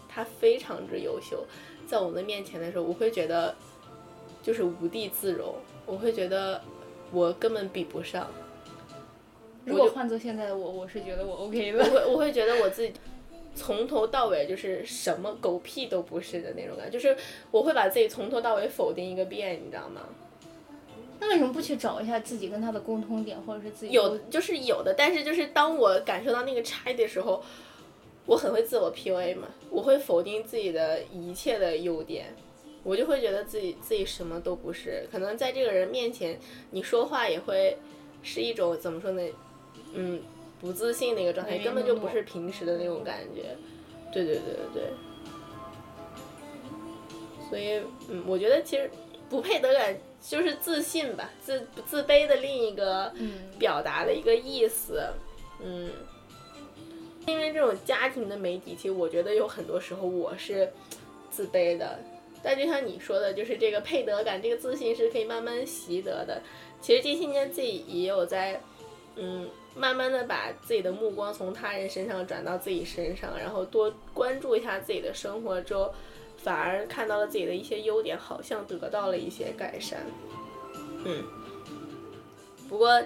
[0.09, 1.45] 他非常之优秀，
[1.87, 3.55] 在我们的面前的时候，我会觉得
[4.43, 6.63] 就是无地自容，我会觉得
[7.13, 8.29] 我根本比不上。
[9.65, 11.83] 如果换做现在的我，我是觉得我 OK 我。
[11.83, 12.93] 会我会觉得我自己
[13.55, 17.17] 从头到尾就是什么狗屁都不是的那种感觉，就是
[17.51, 20.03] 我会把自己从头到尾否定一个遍，你知道吗？
[21.19, 27.43] 那为什么不去找一下自己跟他的共通点，或者是自己有就是有的，但是就是当我感受到那个差异的时候，
[28.27, 32.35] 我很会自我 PUA 嘛，我会否定自己的一切的优点，
[32.87, 36.39] 我就会觉得自己自己什么都不是，可能在这个人面前，
[36.71, 37.77] 你说话也会
[38.23, 39.23] 是一种怎么说呢，
[39.93, 40.23] 嗯，
[40.61, 43.57] 不自信的一个状态，根本就不是平时的那种感觉，
[44.13, 44.83] 对对对对对，
[47.51, 48.89] 所以嗯，我觉得其实
[49.29, 53.51] 不配得感就是自信吧，自自卑的另一个嗯。
[53.59, 55.03] 表达的一个意思，
[55.61, 55.91] 嗯，
[57.27, 60.71] 因为这种家庭的媒体，其实我觉得有很多时候我是
[61.31, 61.99] 自卑的，
[62.47, 66.41] 但就像你说的，就是这个配得感，这个自信是可以慢慢习得的。
[66.81, 68.61] 其实近些年自己也有在，
[69.17, 75.93] 嗯，慢慢的把自己的目光从他人身上转到自己身上，然后多关注一下自己的生活之后，
[76.37, 79.99] 反而看到了自己的一些优点，好像得到了一些改善。
[81.05, 81.25] 嗯，
[82.69, 83.03] 不过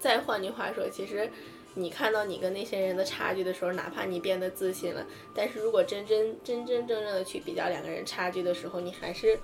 [0.00, 1.30] 再换句话说，其实
[1.78, 9.38] 你看到你跟那些人的差距的时候，哪怕你变得自信了，但是如果真真真真正正的去比较两个人差距的时候，你还是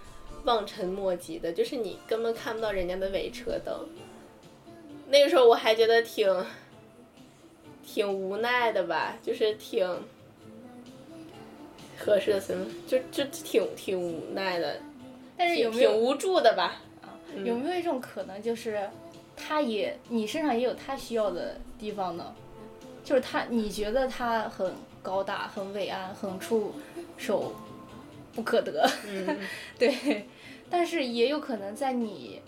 [0.45, 3.87] 望尘莫及的，就是你根本看不到人家的尾车灯。
[5.09, 6.47] 那个时候我还觉得挺
[7.85, 9.87] 挺无奈的吧，就是挺
[11.97, 14.81] 合适的词吗，就就挺挺无奈的，
[15.37, 16.81] 但是有没有挺无助的吧。
[17.45, 18.89] 有没有一种可能，就是
[19.37, 22.35] 他也你身上也有他需要的地方呢？
[23.05, 26.73] 就是他你觉得他很高大、很伟岸、很触
[27.19, 27.53] 手
[28.35, 29.39] 不可得，嗯
[29.79, 30.27] 对，
[30.71, 32.41] 但是也有可能在你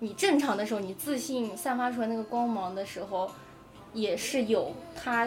[0.00, 3.30] 你正常的时候，你自信散发出来那个光芒的时候，
[3.94, 5.26] 也是有他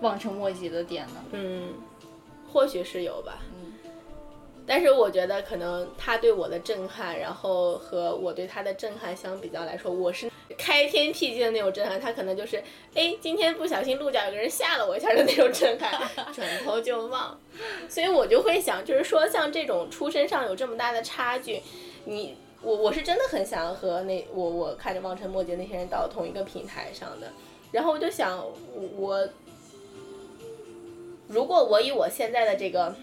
[0.00, 1.12] 望尘莫及的点的。
[1.32, 1.74] 嗯，
[2.50, 3.38] 或许是有吧。
[3.52, 3.63] 嗯
[4.66, 12.62] 但是我觉得可能他对我的震撼，然后和我对他的震撼相比较来说，我是开天辟地的那种震撼，他可能就是
[12.94, 15.92] 哎今天不小心路角有个人吓了我一下的那种震撼，
[16.32, 17.38] 转头就忘。
[17.90, 21.60] 所以我就会想，就是说像这种出身上有这么大的差距，
[22.06, 27.30] 你我我是真的很想和那我我看着望尘莫及那些人到同一个平台上的，
[27.70, 28.42] 然后我就想
[28.96, 29.28] 我
[31.28, 32.94] 如果我以我现在的这个。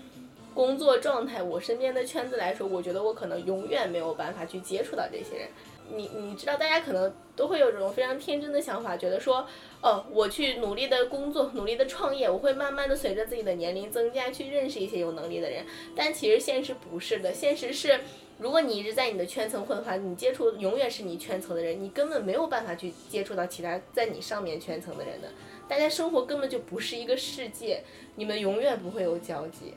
[0.53, 5.47] 工作状态，我身边的圈子来说，我觉得我可能永远没有办法去接触到这些人。
[5.93, 9.45] 你你知道，大家可能都会有这种非常天真的想法，觉得说，
[9.81, 15.65] 哦，我去努力的工作，努力的创业，我会慢慢的随着自己的年龄增加，去认识一些有能力的人。
[15.95, 17.99] 但其实现实不是的，现实是，
[18.37, 25.27] 如果你一直在你的圈层混的话，你接触永远是你圈层的人，你根本没有办法去接触到其他在你上面圈层的人的。
[25.67, 27.83] 大家生活根本就不是一个世界，
[28.15, 29.73] 你们永远不会有交集。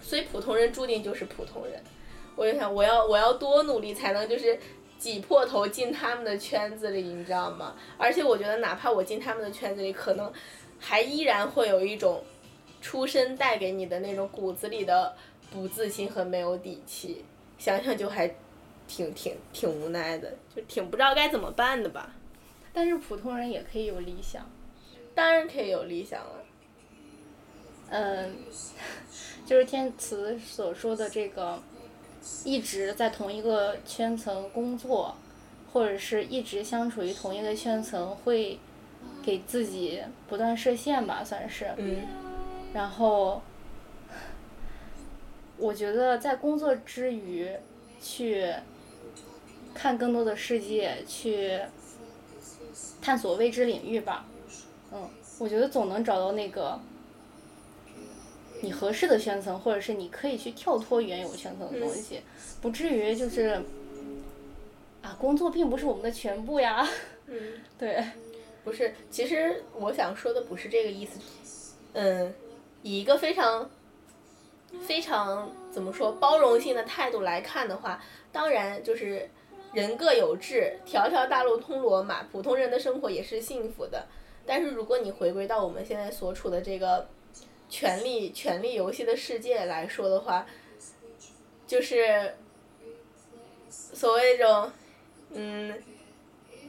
[0.00, 1.82] 所以普通人注定就是普通人。
[2.36, 4.58] 我就想，我要我要多努力才能就是
[4.98, 7.74] 挤破头进他们的圈子里，你知道吗？
[7.96, 10.32] 而且我觉得，哪怕我进他们的圈子里，可能
[10.78, 12.22] 还依然会有一种
[12.80, 15.14] 出身带给你的那种骨子里的
[15.50, 17.24] 不自信和没有底气。
[17.58, 18.32] 想想就还
[18.86, 22.14] 挺挺挺无奈的，就挺不知道该怎么办的吧。
[22.72, 24.48] 但是普通人也可以有理想，
[25.12, 26.44] 当然可以有理想了。
[27.90, 28.36] 嗯，
[29.48, 31.58] 就是天慈所说的这个，
[32.44, 35.16] 一直在同一个圈层工作，
[35.72, 38.58] 或者是一直相处于同一个圈层，会
[39.24, 41.72] 给自己不断设限吧，算是。
[41.78, 42.02] 嗯。
[42.74, 43.40] 然后，
[45.56, 47.50] 我觉得在工作之余，
[48.02, 48.52] 去
[49.72, 51.58] 看更多的世界，去
[53.00, 54.26] 探索未知领域吧。
[54.92, 55.08] 嗯，
[55.38, 56.78] 我觉得总能找到那个。
[58.60, 62.20] 你合适的圈层，或者是你可以去跳脱原有圈层的东西，
[62.60, 63.62] 不至于就是，
[65.00, 66.88] 啊，工作并不是我们的全部呀。
[67.26, 67.36] 嗯，
[67.78, 68.04] 对，
[68.64, 71.20] 不是，其实我想说的不是这个意思。
[71.92, 72.34] 嗯，
[72.82, 73.70] 以一个非常，
[74.80, 79.30] 非常怎么说包容性的态度来看的话，当然就是
[79.72, 84.06] 人各有志，条条大路通罗马，普通人的生活也是幸福的。
[84.44, 87.06] 但是如果你回归到我们现在所处的这个。
[87.68, 90.46] 权力权力游戏的世界来说的话，
[91.66, 92.34] 就是
[93.68, 94.72] 所谓这种，
[95.32, 95.82] 嗯，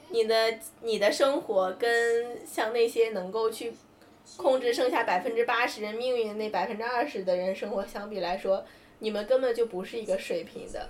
[0.10, 3.74] 你的你的生活跟像那些能够去
[4.36, 8.66] 控制剩下百分之八十人命运的那百分之二十的人生活相比来说，
[9.00, 10.90] 你们根本就不是一个水平的，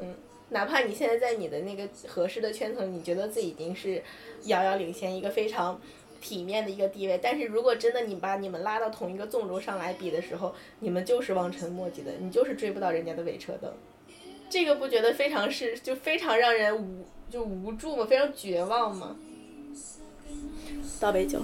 [0.00, 0.14] 嗯，
[0.50, 4.02] 哪怕你现在在你的那个合适的圈层，你觉得自己已经是
[4.44, 5.80] 遥遥领先一个非常。
[6.20, 13.72] 体面的一个地位，但是如果真的你把你们拉到同一个纵轴上来比的时候，你们就是望尘莫及的，你就是追不到人家的尾车灯，
[14.48, 18.04] 这个不觉得非常是就非常让人无就无助吗？
[18.04, 19.16] 非常绝望吗？
[21.00, 21.40] 倒杯酒。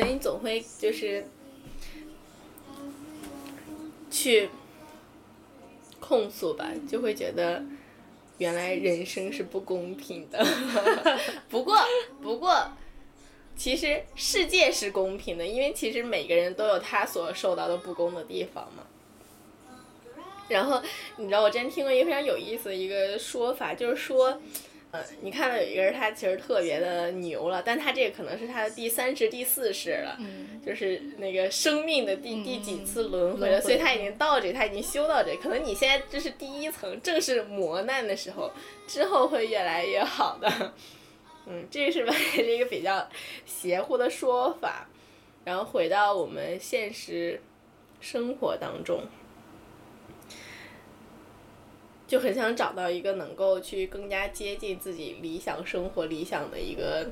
[0.00, 1.26] 所以你总会就是
[4.10, 4.48] 去
[6.00, 7.62] 控诉吧，就会觉得
[8.38, 10.42] 原来人生是不公平的。
[11.50, 11.76] 不过，
[12.22, 12.72] 不过，
[13.54, 18.86] 其实世界是公平的，因为其实每个人都有他所受到的不公的地方嘛。
[20.48, 20.82] 然后，
[21.18, 24.40] 你知道我之前听过一个非常有意思的一个说法，就是说。
[24.92, 30.18] 嗯，你看到有一个人，他其实特别的牛了，但他这个可能是他的第三世、第四世了，
[30.66, 38.50] 就是那个生命的第第几次轮回了，所以他已经到这，他已经修到这，可能你现在这是第一层，正是磨难的时候，
[38.88, 40.74] 之后会越来越好的。
[41.46, 42.12] 嗯，这个是吧？
[42.34, 43.08] 是一个比较
[43.46, 44.88] 邪乎的说法。
[45.42, 47.40] 然后回到我们现实
[48.00, 49.02] 生活当中。
[52.10, 57.08] 就很想找到一个能够去更加接近自己理想生活理想的一个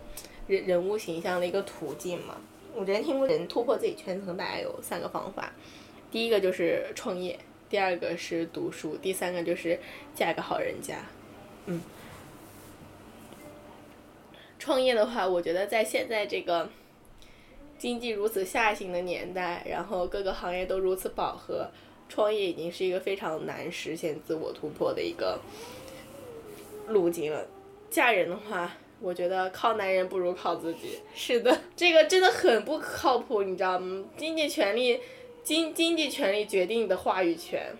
[0.48, 2.34] 人人物形象的一个途径嘛。
[2.74, 5.52] 我之前听过人突破自己圈层大概有三个方法，
[6.10, 7.38] 第一个就是创业，
[7.70, 9.78] 第二个是读书，第三个就是
[10.16, 10.96] 嫁个好人家。
[11.66, 11.80] 嗯，
[14.58, 16.68] 创业的话，我觉得在现在这个
[17.78, 21.70] 经济如此下行的年代，然后各个行业都如此饱和。
[22.08, 25.38] 创业已经是一个非常难实现自我突破的一个
[26.88, 27.46] 路径了。
[27.90, 30.98] 嫁人的话，我觉得靠男人不如靠自己。
[31.14, 34.04] 是的，这个真的很不靠谱，你知道吗？
[34.16, 35.00] 经济权利，
[35.42, 37.74] 经经济权利决定你的话语权。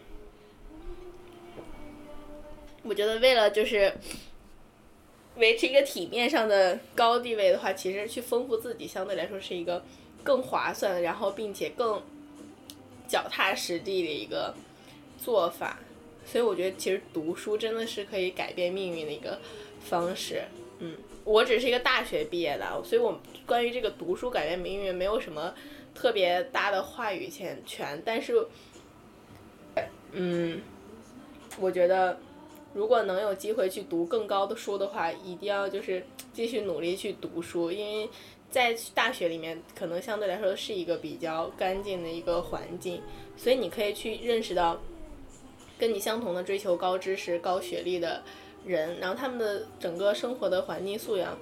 [2.85, 3.93] 我觉得为了就是
[5.37, 9.83] 维持一个体面上的高地位的话，其实去丰富自己相对来说是一个
[10.23, 12.03] 更划算，然后并且更。
[13.09, 14.55] 脚踏实地的一个
[15.19, 15.81] 做法。
[16.25, 19.39] 所以我觉得其实读书真的是可以改变命运的一个
[19.81, 20.43] 方式。
[20.79, 20.95] 嗯，
[21.25, 25.55] 我只是一个大学毕业的，所以我关于这个读书改变命运没有什么
[25.95, 28.47] 特别大的话语权权，但是，
[30.13, 30.61] 嗯，
[31.59, 32.21] 我觉得
[32.75, 38.09] 如果能有机会去读更高的书的话，一定要就是继续努力去读书，因为
[38.51, 43.03] 在大学里面可能相对来说是一个比较干净的一个环境，
[43.37, 44.79] 所以你可以去认识到。
[45.81, 48.21] 跟你相同的追求高知识、高学历的
[48.67, 51.39] 人，然后他们的整个生活的环境素养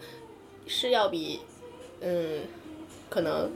[0.66, 1.40] 是要比，
[2.02, 2.42] 嗯，
[3.08, 3.50] 可能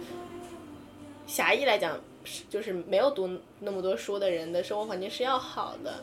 [1.27, 2.01] 狭义来讲，
[2.49, 3.29] 就是没有读
[3.59, 6.03] 那么多书的人的生活环境是要好的，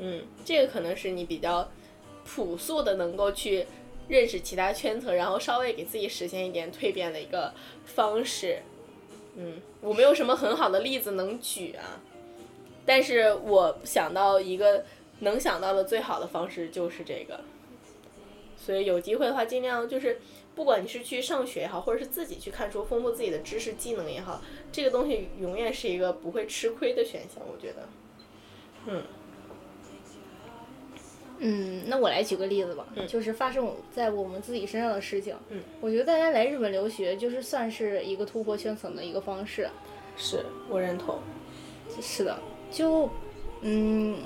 [0.00, 1.66] 嗯，这个可能是你比较
[2.26, 3.66] 朴素的能够去
[4.10, 7.54] 认识其他圈层，然后稍微给自己实现一点蜕变的一个
[7.84, 8.60] 方式，
[9.36, 12.02] 嗯，我没有什么很好的例子能举啊。
[12.84, 14.84] 但是我想到一个
[15.20, 17.40] 能想到的最好的方式就是这个，
[18.56, 20.20] 所以有机会的话，尽量就是，
[20.56, 24.42] 不管你是去上学也好，或者是自己去看书，丰富自己的知识技能也好，
[24.72, 27.88] 这个东西永远是一个不会吃亏的选项，我觉得。
[28.86, 29.02] 嗯。
[31.42, 35.34] 嗯，那我来举个例子吧，就是发生在我们自己身上的事情。
[35.48, 35.62] 嗯。
[35.80, 39.68] 我觉得大家来日本留学，就是算是一个突破圈层的一个方式。
[40.18, 41.18] 是我认同。
[42.00, 42.38] 是的。
[42.70, 43.08] 就，
[43.62, 44.18] 嗯，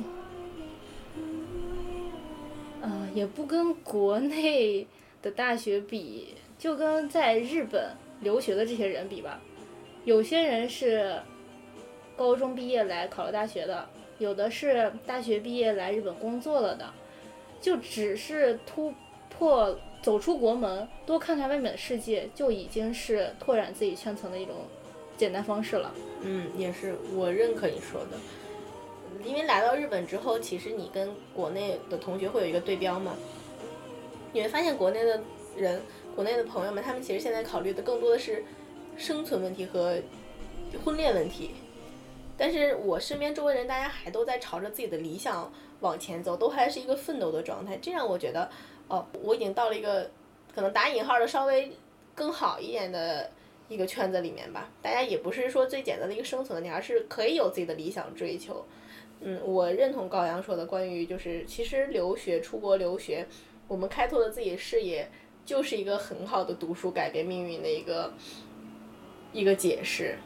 [2.83, 4.85] 呃，也不跟国内
[5.23, 9.41] 的大学比，就跟在日本留学的这些人比吧。
[10.05, 11.15] 有些人是
[12.17, 13.89] 高中毕业来考了大学的，
[14.19, 16.93] 有的是大学毕业来日本工作了的，
[17.65, 18.93] 就只是突
[19.31, 24.55] 破走出国门，多看看外面的世界，就已经是拓展自己圈层的一种
[25.17, 25.91] 简单方式了。
[26.21, 28.19] 嗯，也是我认可你说的。
[29.25, 33.17] 因为来到日本之后，其实你跟国内的同学会有一个对标嘛，
[34.35, 35.23] 你会发现国内的
[35.57, 35.81] 人、
[36.15, 38.45] 国内的朋友们，他们其实现在考虑的更多的是
[38.99, 39.97] 生存问题和
[40.85, 41.53] 婚恋问题。
[42.37, 45.51] 但是我身边周围人，大家还都在朝着自己的理想
[45.81, 47.77] 往前走，都还是一个奋斗的状态。
[47.79, 48.49] 这样我觉得，
[48.89, 50.11] 哦，我已经到了一个
[50.55, 51.73] 可能打引号的稍微
[52.15, 53.31] 更好一点的
[53.69, 54.69] 一个圈子里面吧。
[54.81, 58.65] 大家也不是说最简单的一个生存问题，而是可以有自己的理想追求。
[59.21, 63.27] 嗯，我认同高阳说的，关于就是其实留学出国留学，
[63.69, 65.09] 我们开拓的自己视野，
[65.45, 68.13] 就是一个很好的读书改变命运的一个
[69.33, 70.17] 一个解释。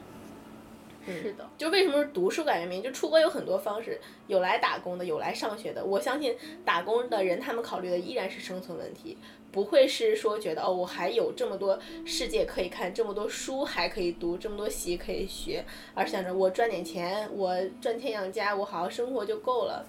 [1.06, 2.84] 是的，就为什么是读书改变命运？
[2.84, 5.84] 就出国有很多方式，有来打工的，有来上学的。
[5.84, 9.16] 我相信打工的人，他们考虑的依然是生存问题。
[9.50, 19.86] 不会是说觉得哦，我还有这么多世界可以看，这么多书还可以读，这么多习可以学，而想着我赚点钱，我赚钱养家，我好好生活就够了。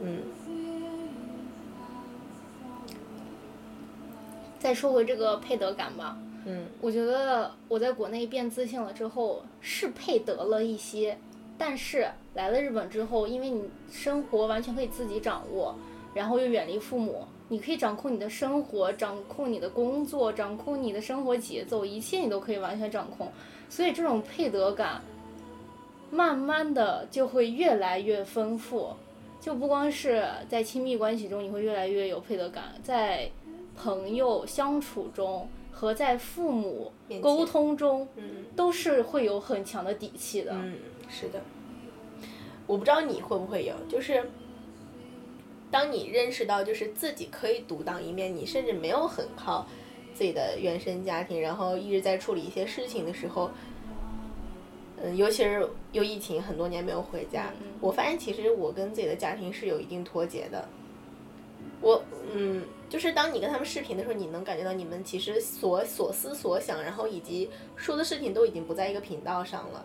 [0.00, 0.22] 嗯。
[4.58, 6.16] 再说回这个配得感吧。
[6.46, 6.66] 嗯。
[6.80, 11.18] 我觉得我在国内变自信了之后是配得了一些，
[11.56, 15.74] 但是来了日本之后，因为你生活完全可以自己掌握，
[16.14, 17.24] 然后又远离父母。
[17.50, 23.26] 你可以掌控你的生活，掌控你的工作，掌控你的生活节奏，一切你都可以完全掌控。
[23.70, 25.00] 所以这种配得感，
[26.10, 28.90] 慢慢的就会越来越丰富。
[29.40, 33.30] 就不光是在亲密关系中，你会越来越有配得感，在
[33.74, 38.08] 朋友相处中和在父母沟通中，
[38.56, 40.50] 都是会有很强的底气的。
[40.52, 40.76] 嗯，
[41.08, 41.40] 是的。
[42.66, 44.28] 我不知道你会不会有，就是。
[45.70, 49.66] 当你认识到就是自己可以独当一面，你甚至没有很靠
[50.14, 53.50] 自己的原生家庭，然后一直在处理一些事情的时候，
[54.96, 60.66] 嗯，尤其是又疫情很多年没有回家，我发现其实我跟自己的家庭是有一定脱节的。
[61.80, 62.02] 我
[62.32, 69.84] 嗯，就是当你跟他们视频的时候，你能感觉到你们其实所所思所想，然后以及说的事情都已经不在一个频道上了。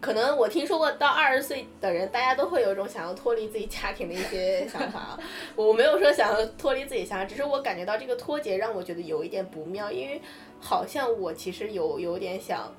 [0.00, 5.20] 可能我听说过，到二十岁的人，大家都会有一种想要脱离自己家庭的一些想法啊。
[5.54, 10.20] 我没有说想要脱离自己想法，只是我感觉到这个脱节让我觉得有一点不妙，因为
[10.58, 12.74] 好像我其实有有点想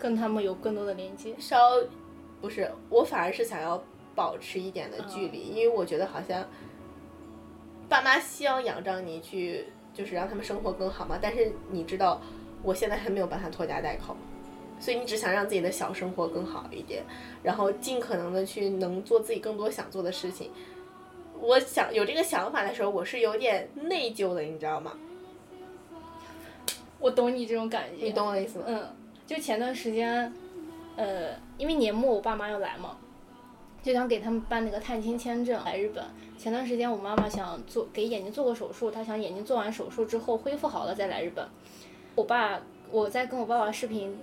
[0.00, 1.32] 跟他们有更多的连接。
[1.38, 1.58] 稍
[2.40, 3.80] 不是，我反而是想要
[4.16, 6.44] 保持一点的距离，因为我觉得好像
[7.90, 11.18] 爸妈希望仰仗你去，就是让他们生活更好嘛。
[11.20, 12.22] 但是你知道，
[12.62, 14.16] 我现在还没有办法拖家带口。
[14.78, 17.02] 所以你只想让自己的小生活更好一点，
[17.42, 20.50] 然后尽可能的去能做自己更多想做的事情。
[21.38, 24.92] 我想有这个想法的时候，我是有点内疚的，你知道吗？
[26.98, 28.06] 我懂你这种感觉。
[28.06, 28.64] 你懂我的意思吗？
[28.68, 28.88] 嗯，
[29.26, 30.32] 就前段时间，
[30.96, 32.96] 呃，因为年末我爸妈要来嘛，
[33.82, 36.04] 就想给他们办那个探亲签证来日本。
[36.38, 41.46] 前段时间我妈妈想做给眼睛做个手术，她想眼睛做完手术之后恢复好了再来日本。
[42.14, 42.60] 我爸
[42.90, 44.18] 我在跟我爸爸视频，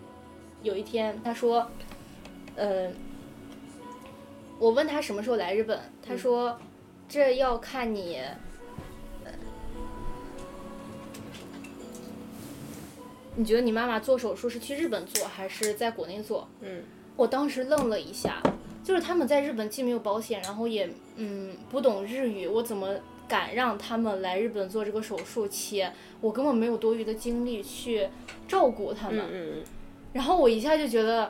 [0.63, 1.69] 有一天他说，
[2.55, 2.89] 呃，
[4.59, 6.57] 我问他什么时候来日本，他说
[7.07, 8.19] 这要看你。
[13.39, 16.47] 你觉得你妈妈做手术是去日本做还是在国内做？
[16.61, 16.81] 嗯，
[17.15, 18.41] 我当时愣了一下，
[18.87, 22.87] 就是他们在日本既没有保险，然后也嗯不懂日语，我怎么
[23.27, 25.45] 敢让他们来日本做这个手术？
[25.45, 28.07] 且我根本没有多余的精力去
[28.47, 29.19] 照顾他们。
[29.19, 29.63] 嗯嗯
[30.13, 31.29] 然后我一下就觉得，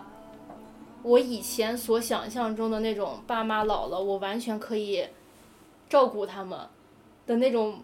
[1.02, 5.04] 我以前所想象中的那种爸妈老了，我完全可以
[5.90, 6.60] 照顾他们
[7.26, 7.82] 的那种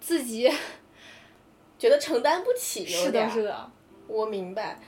[0.00, 0.50] 自己。
[1.78, 3.70] 觉得承担不起，是的，是的。
[4.08, 4.80] 我明白，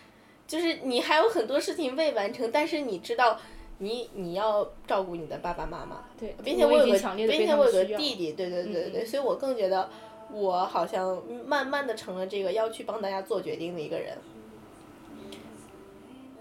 [0.47, 3.39] 就是你还有很多事情未完成，但是你知道，
[3.79, 9.89] 你你要照顾你的爸爸妈妈，对，并且我有个，并且我有个弟弟，对对对对对，所以我更觉得
[10.33, 14.19] 我好像慢慢的成了这个要去帮大家做决定的一个人，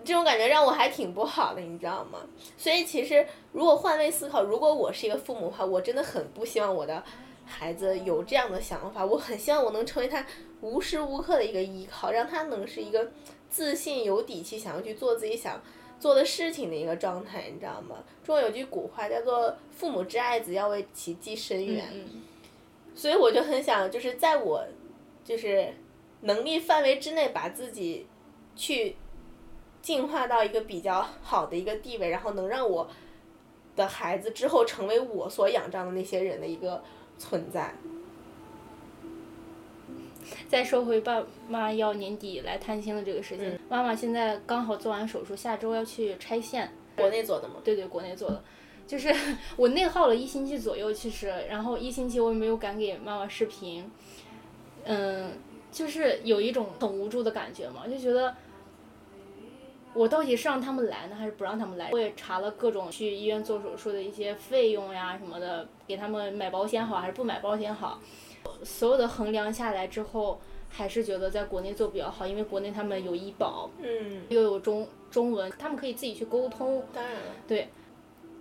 [0.04, 2.20] 这种感觉让我还挺不好的，你知道吗？
[2.58, 7.04] 所以其实如果换位思考，如果我是一个父母的话，我真的很不希望我的。
[7.50, 10.26] 孩子有这样的想法，我很希望我能成为他
[10.60, 13.10] 无时无刻的一个依靠，让他能是一个
[13.50, 15.62] 自信、有底气、想要去做自己想
[16.00, 18.04] 做的事情的一个状态，你知道吗？
[18.24, 21.86] 中国有句古话叫做“父母之爱子，要为其计深远”，
[22.96, 24.64] 所以我就很想，就是在我
[25.24, 25.74] 就是
[26.22, 28.06] 能力范围之内，把自己
[28.56, 28.96] 去
[29.82, 32.90] 进化到一个比较好的一个地位，然后能让我
[33.76, 36.84] 的孩子之后成为我所仰仗的那些人的一个。
[37.20, 37.74] 存在。
[40.48, 46.72] 再说回爸妈要年底来探亲的这个事情，妈妈现在刚好做完手术，下周要去拆线。
[46.96, 47.56] 国内做的吗？
[47.64, 48.44] 对对，国内做的。
[48.86, 49.14] 就是
[49.58, 53.90] 我内耗了一星期左右，其实，然后一星期我也没有敢给妈妈视频。
[54.86, 55.32] 嗯，
[55.72, 58.36] 就是有一种很无助的感觉嘛，就觉得。
[59.94, 61.90] 我到底是让他们来呢，还是不让他们来？
[61.92, 68.00] 我也查了各种去医院做手术的一些费用呀什么的，给他们买保险好还是不买保险好？
[68.64, 70.40] 所有的衡量下来之后，
[70.70, 76.84] 还是觉得在国内做比较好，因为国内他们有医保，嗯，又有中中文，他们可以自己去沟通。
[76.94, 77.22] 当然了。
[77.48, 77.68] 对。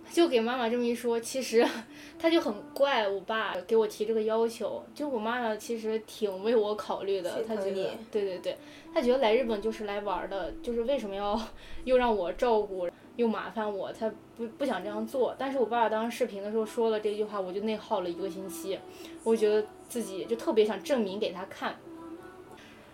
[0.09, 1.67] 就给妈妈这么一说，其实
[2.17, 4.81] 她就很怪我爸给我提这个要求。
[4.95, 8.57] 就我妈妈其实挺为我考虑的，她觉得，对对对，
[8.93, 11.37] 她觉得来日本就是来玩的，就是为什么要
[11.83, 12.87] 又让我照顾
[13.17, 15.35] 又麻烦我，他不不想这样做。
[15.37, 18.79] 但是我爸爸当时视频的时候说了这句话，我就内耗了一个星期，
[19.25, 21.75] 我觉得自己就特别想证明给他看。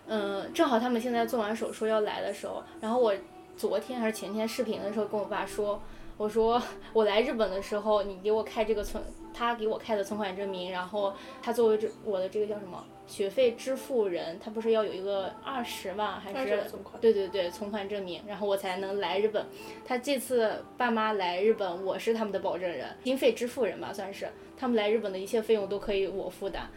[0.08, 3.14] 嗯，正好他们现在做完手术要来的时候，然后我
[3.56, 5.80] 昨天还是前天视频的时候跟我爸说。
[6.16, 6.62] 我说
[6.92, 9.02] 我来日本的时候，你给我开这个存，
[9.34, 11.12] 他给我开的存款证明，然后
[11.42, 16.64] 他作为这我的这个叫什么学费支付人，他不是要有一个二十万还是？
[17.00, 19.44] 对对对，存款证明，然后我才能来日本。
[19.86, 26.68] 他这次爸妈来日本，我是他们的保证人，经费支付人吧算是，他们来日本的一切费用都可以我负担。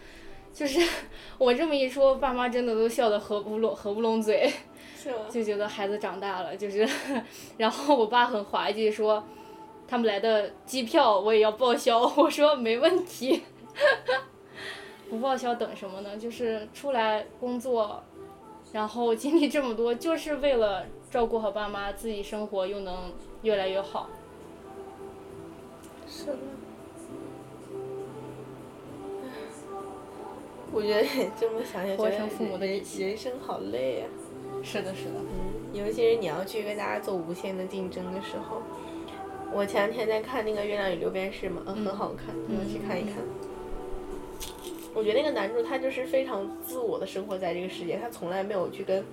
[0.54, 0.80] 就是
[1.38, 4.52] 我这么一说，爸妈真的都笑得合不拢合不拢嘴。
[5.30, 6.86] 就觉得孩子长大了，就是，
[7.58, 9.24] 然后我爸很滑稽说，
[9.88, 13.42] 他们来的机票我也要报销，我说没问题，
[15.10, 16.18] 不报销等什么呢？
[16.18, 18.04] 就是出来工作，
[18.74, 24.10] 然后经历这么多，就是为了照顾好爸妈，自己生活又能越来越好。
[26.08, 26.38] 是的。
[30.70, 31.08] 我觉得
[31.40, 34.06] 这么想想，觉得人人生好累啊。
[34.62, 35.12] 是的，是的。
[35.16, 38.62] 嗯，尤其是你要去跟大家做无限的竞争的时候，
[39.54, 43.14] 我前两天在看那个《月亮与六便士》嘛，嗯，很好看，你们去看一看。
[44.98, 49.04] 我觉得那个男主他就是非常自我的生活在这个世界，他从来没有去跟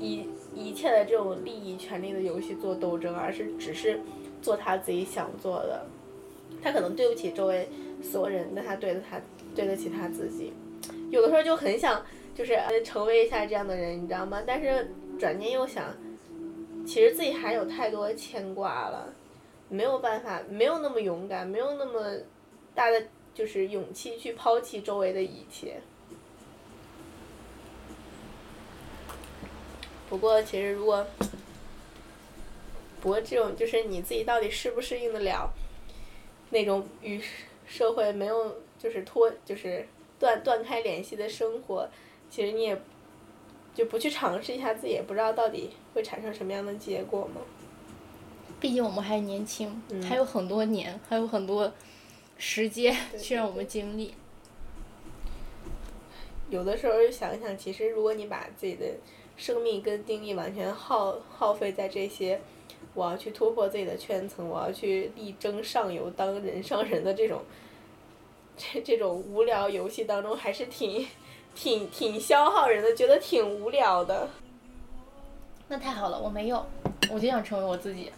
[0.00, 4.00] 一一切的这种利益、权力的游戏做斗争，而是只是
[4.42, 5.86] 做他自己想做的。
[6.60, 7.68] 他可能对不起周围
[8.02, 9.20] 所有人，但他对得他
[9.54, 10.52] 对得起他自己。
[11.10, 12.04] 有的时候就很想。
[12.36, 12.54] 就是
[12.84, 14.42] 成为一下这样的人，你知道吗？
[14.46, 15.86] 但是转念又想，
[16.86, 19.10] 其实自己还有太多牵挂了，
[19.70, 21.98] 没有办法，没有那么勇敢，没有那么
[22.74, 23.02] 大的
[23.36, 25.82] 就是勇气去抛弃周围的一切。
[30.08, 31.06] 不过其实如果，
[33.02, 35.52] 不过这种就是你自己到底适不适应得了，
[36.48, 37.20] 那种与
[37.66, 39.86] 社会没有就是脱就是
[40.18, 41.86] 断断开联系的生活。
[42.30, 42.80] 其实你也
[43.74, 47.42] 就不去尝试一下，自己也不知道到底会产生什么样的结果嘛？
[48.58, 51.70] 毕竟我们还年轻，嗯还有很多年，还有很多
[52.38, 54.14] 时间去让 我们经历。
[56.48, 58.86] 有的时候想一想，其实如果你把自己的
[59.36, 62.40] 生命跟精力完全耗耗费在这些，
[62.94, 67.42] 我要去突破自己的圈层，我要去力争上游，当人上人的这种，
[68.56, 71.06] 这这种无聊游戏当中，还是挺
[71.54, 74.30] 挺挺消耗人的，觉得挺无聊的。
[75.68, 76.64] 那太好了，我没有，
[77.10, 78.12] 我就想成为我自己。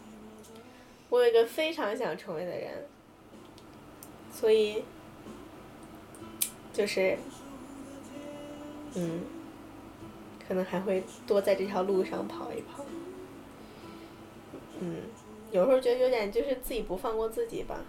[1.08, 2.86] 我有一个非常想成为的人，
[4.38, 4.84] 所以
[6.72, 7.18] 就是，
[8.94, 9.22] 嗯，
[10.46, 12.84] 可能还会多在这条路上跑一跑。
[14.80, 14.98] 嗯，
[15.50, 17.80] 有时候觉得有点就是自己不放过自己吧。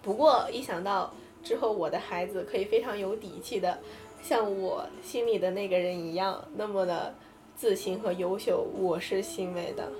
[0.00, 1.12] 不过一想到
[1.44, 3.78] 之后我的孩子可以非常有底气的，
[4.22, 7.14] 像我心里的那个人一样，那么的
[7.54, 9.92] 自信和优秀，我是欣慰的。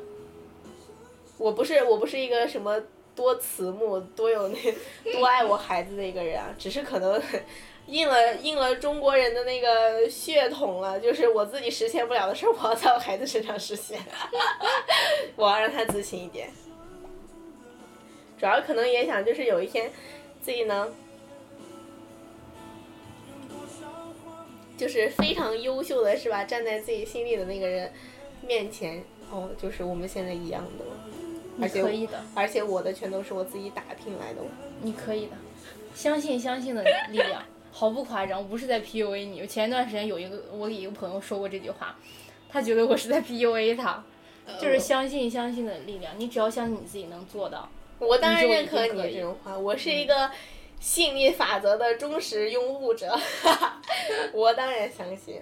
[1.38, 2.80] 我不是我不是一个什么
[3.14, 4.58] 多慈母、多有那
[5.12, 7.20] 多爱我孩子的一个人啊，只是可能
[7.86, 14.00] 应了应了中国人的那个血统了，就是我自己实现不了的事儿，我要在我孩子身上实现，
[15.36, 16.50] 我要让他自信一点。
[18.38, 19.90] 主要可能也想就是有一天
[20.40, 20.92] 自己能。
[24.74, 26.42] 就是非常优秀的是吧？
[26.42, 27.92] 站在自己心里的那个人
[28.44, 30.84] 面前，哦，就是我们现在一样的，
[31.60, 34.40] 而且可以的，而且我的全都是我自己打拼来的。
[34.80, 35.32] 你可以的，
[35.94, 39.40] 相信相信的力量，毫不夸张，我不是在 PUA 你。
[39.40, 41.96] 我前一段时间有一个我给一个朋友说过这句话，
[42.48, 44.02] 他觉得我是在 PUA 他，
[44.60, 47.68] 就是相信相信的力量，你只要相信你自己能做到。
[47.98, 50.30] 我当然认可你这种话，我是一个
[50.80, 53.16] 吸引力法则的忠实拥护者，
[54.32, 55.40] 我当然相信。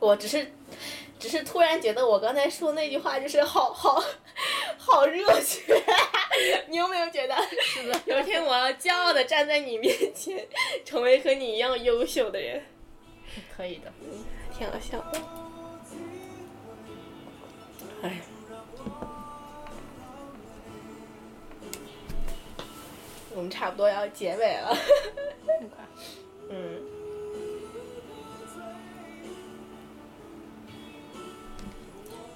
[0.00, 0.50] 我只是，
[1.20, 4.02] 只是突然觉得我刚才说那句话就是好好
[4.78, 5.62] 好热血，
[6.68, 7.36] 你有没有觉得？
[7.62, 10.48] 是的， 有一天我要骄傲的站在你面前，
[10.84, 12.64] 成为和你一样优秀的人，
[13.54, 13.92] 可以的。
[14.58, 15.22] 挺好笑的。
[18.02, 18.20] 哎。
[23.32, 24.76] 我们差不多要结尾了。
[26.50, 26.89] 嗯。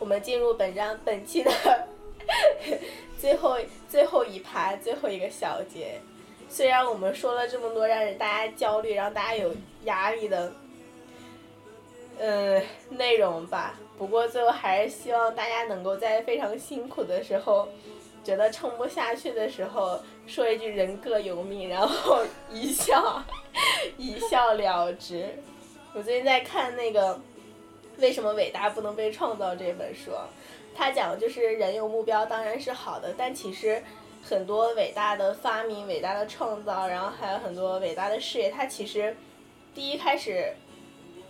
[0.04, 1.50] 我们进入本章本期的
[3.18, 3.56] 最后
[3.88, 5.98] 最后一趴最后一个小节。
[6.46, 10.52] 虽然我们说了这么多让人大家焦虑、让大家有压力的，
[12.18, 17.66] 嗯，内容吧，不过最后还是希望大家能够在非常辛苦的时候，
[18.22, 23.24] 觉得撑不下去的时候，说一句“人各有命”，然后一笑
[23.96, 25.26] 一笑了之。
[25.94, 27.14] 我最近在看那个
[27.98, 30.10] 《为什么伟大不能被创造》这本书，
[30.74, 33.82] 它讲的就是人有目标当然是好的，但其实
[34.22, 39.16] 很多伟大的发明、伟大的创造，然后还有很多伟大的事业，它其实
[39.74, 40.54] 第一开始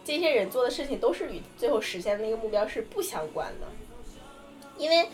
[0.05, 3.67] 这些人做的事情都是与最后实现的那个目标是不相关的，
[4.79, 5.09] 因为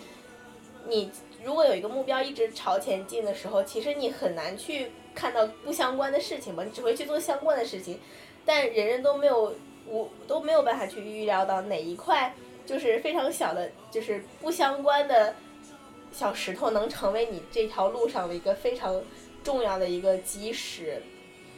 [0.86, 1.10] 你
[1.42, 7.98] 如果有一个目标一直朝前进的时候，其实你很难去看到不相关的事情吧，你只会去做相关的事情，
[8.44, 9.54] 但人人都没有
[9.90, 12.32] 无都没有办法去预料到哪一块
[12.64, 15.34] 就是非常小的，就是不相关的
[16.12, 19.02] 小石头能成为你这条路上的一个非常
[19.42, 21.02] 重要的一个基石。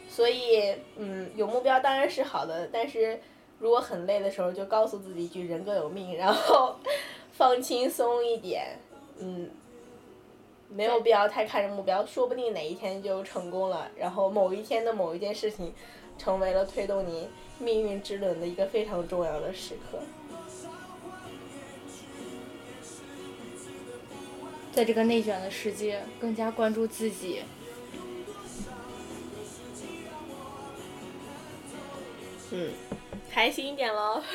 [0.09, 3.19] 所以，嗯，有目标当然是好的，但是
[3.57, 6.75] 如果很累的时候，就告诉自己一句“人各有命”，然后
[7.31, 8.77] 放轻松一点，
[9.17, 9.49] 嗯，
[10.69, 15.73] 没有必要太看着目标，说不定哪一天就成功了，然后某一天的某一件事情，
[16.17, 17.27] 成为了推动你
[17.59, 19.99] 命运之轮的一个非常重要的时刻。
[24.71, 27.43] 在这个内卷的世界，更加关注自己。
[32.51, 32.71] 嗯，
[33.31, 34.21] 开心一点喽。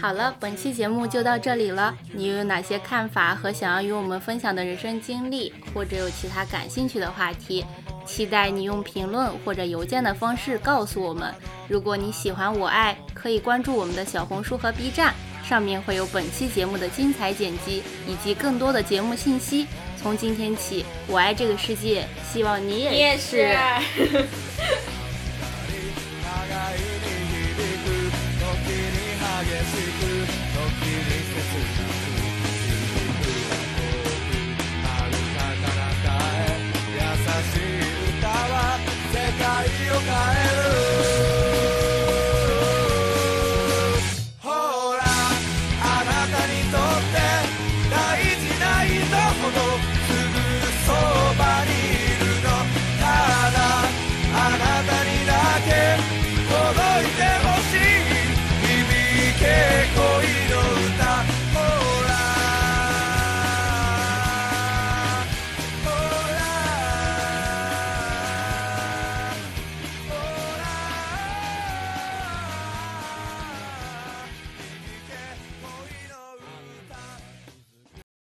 [0.00, 1.94] 好了，本期节目就到这里了。
[2.12, 7.64] 你有哪些看法和想要与我们分享的人生经历，或者有其他感兴趣的话题？
[8.06, 11.34] 期待你用评论或者邮件的方式告诉我们。
[11.68, 15.12] 如果你喜欢我爱，可以关注我们的小红书和 B 站，
[15.44, 19.66] 上面会有本期节目的精彩剪辑以及更多的节目信息。
[20.00, 23.54] 从今天起，我爱这个世界，希望你也 也是。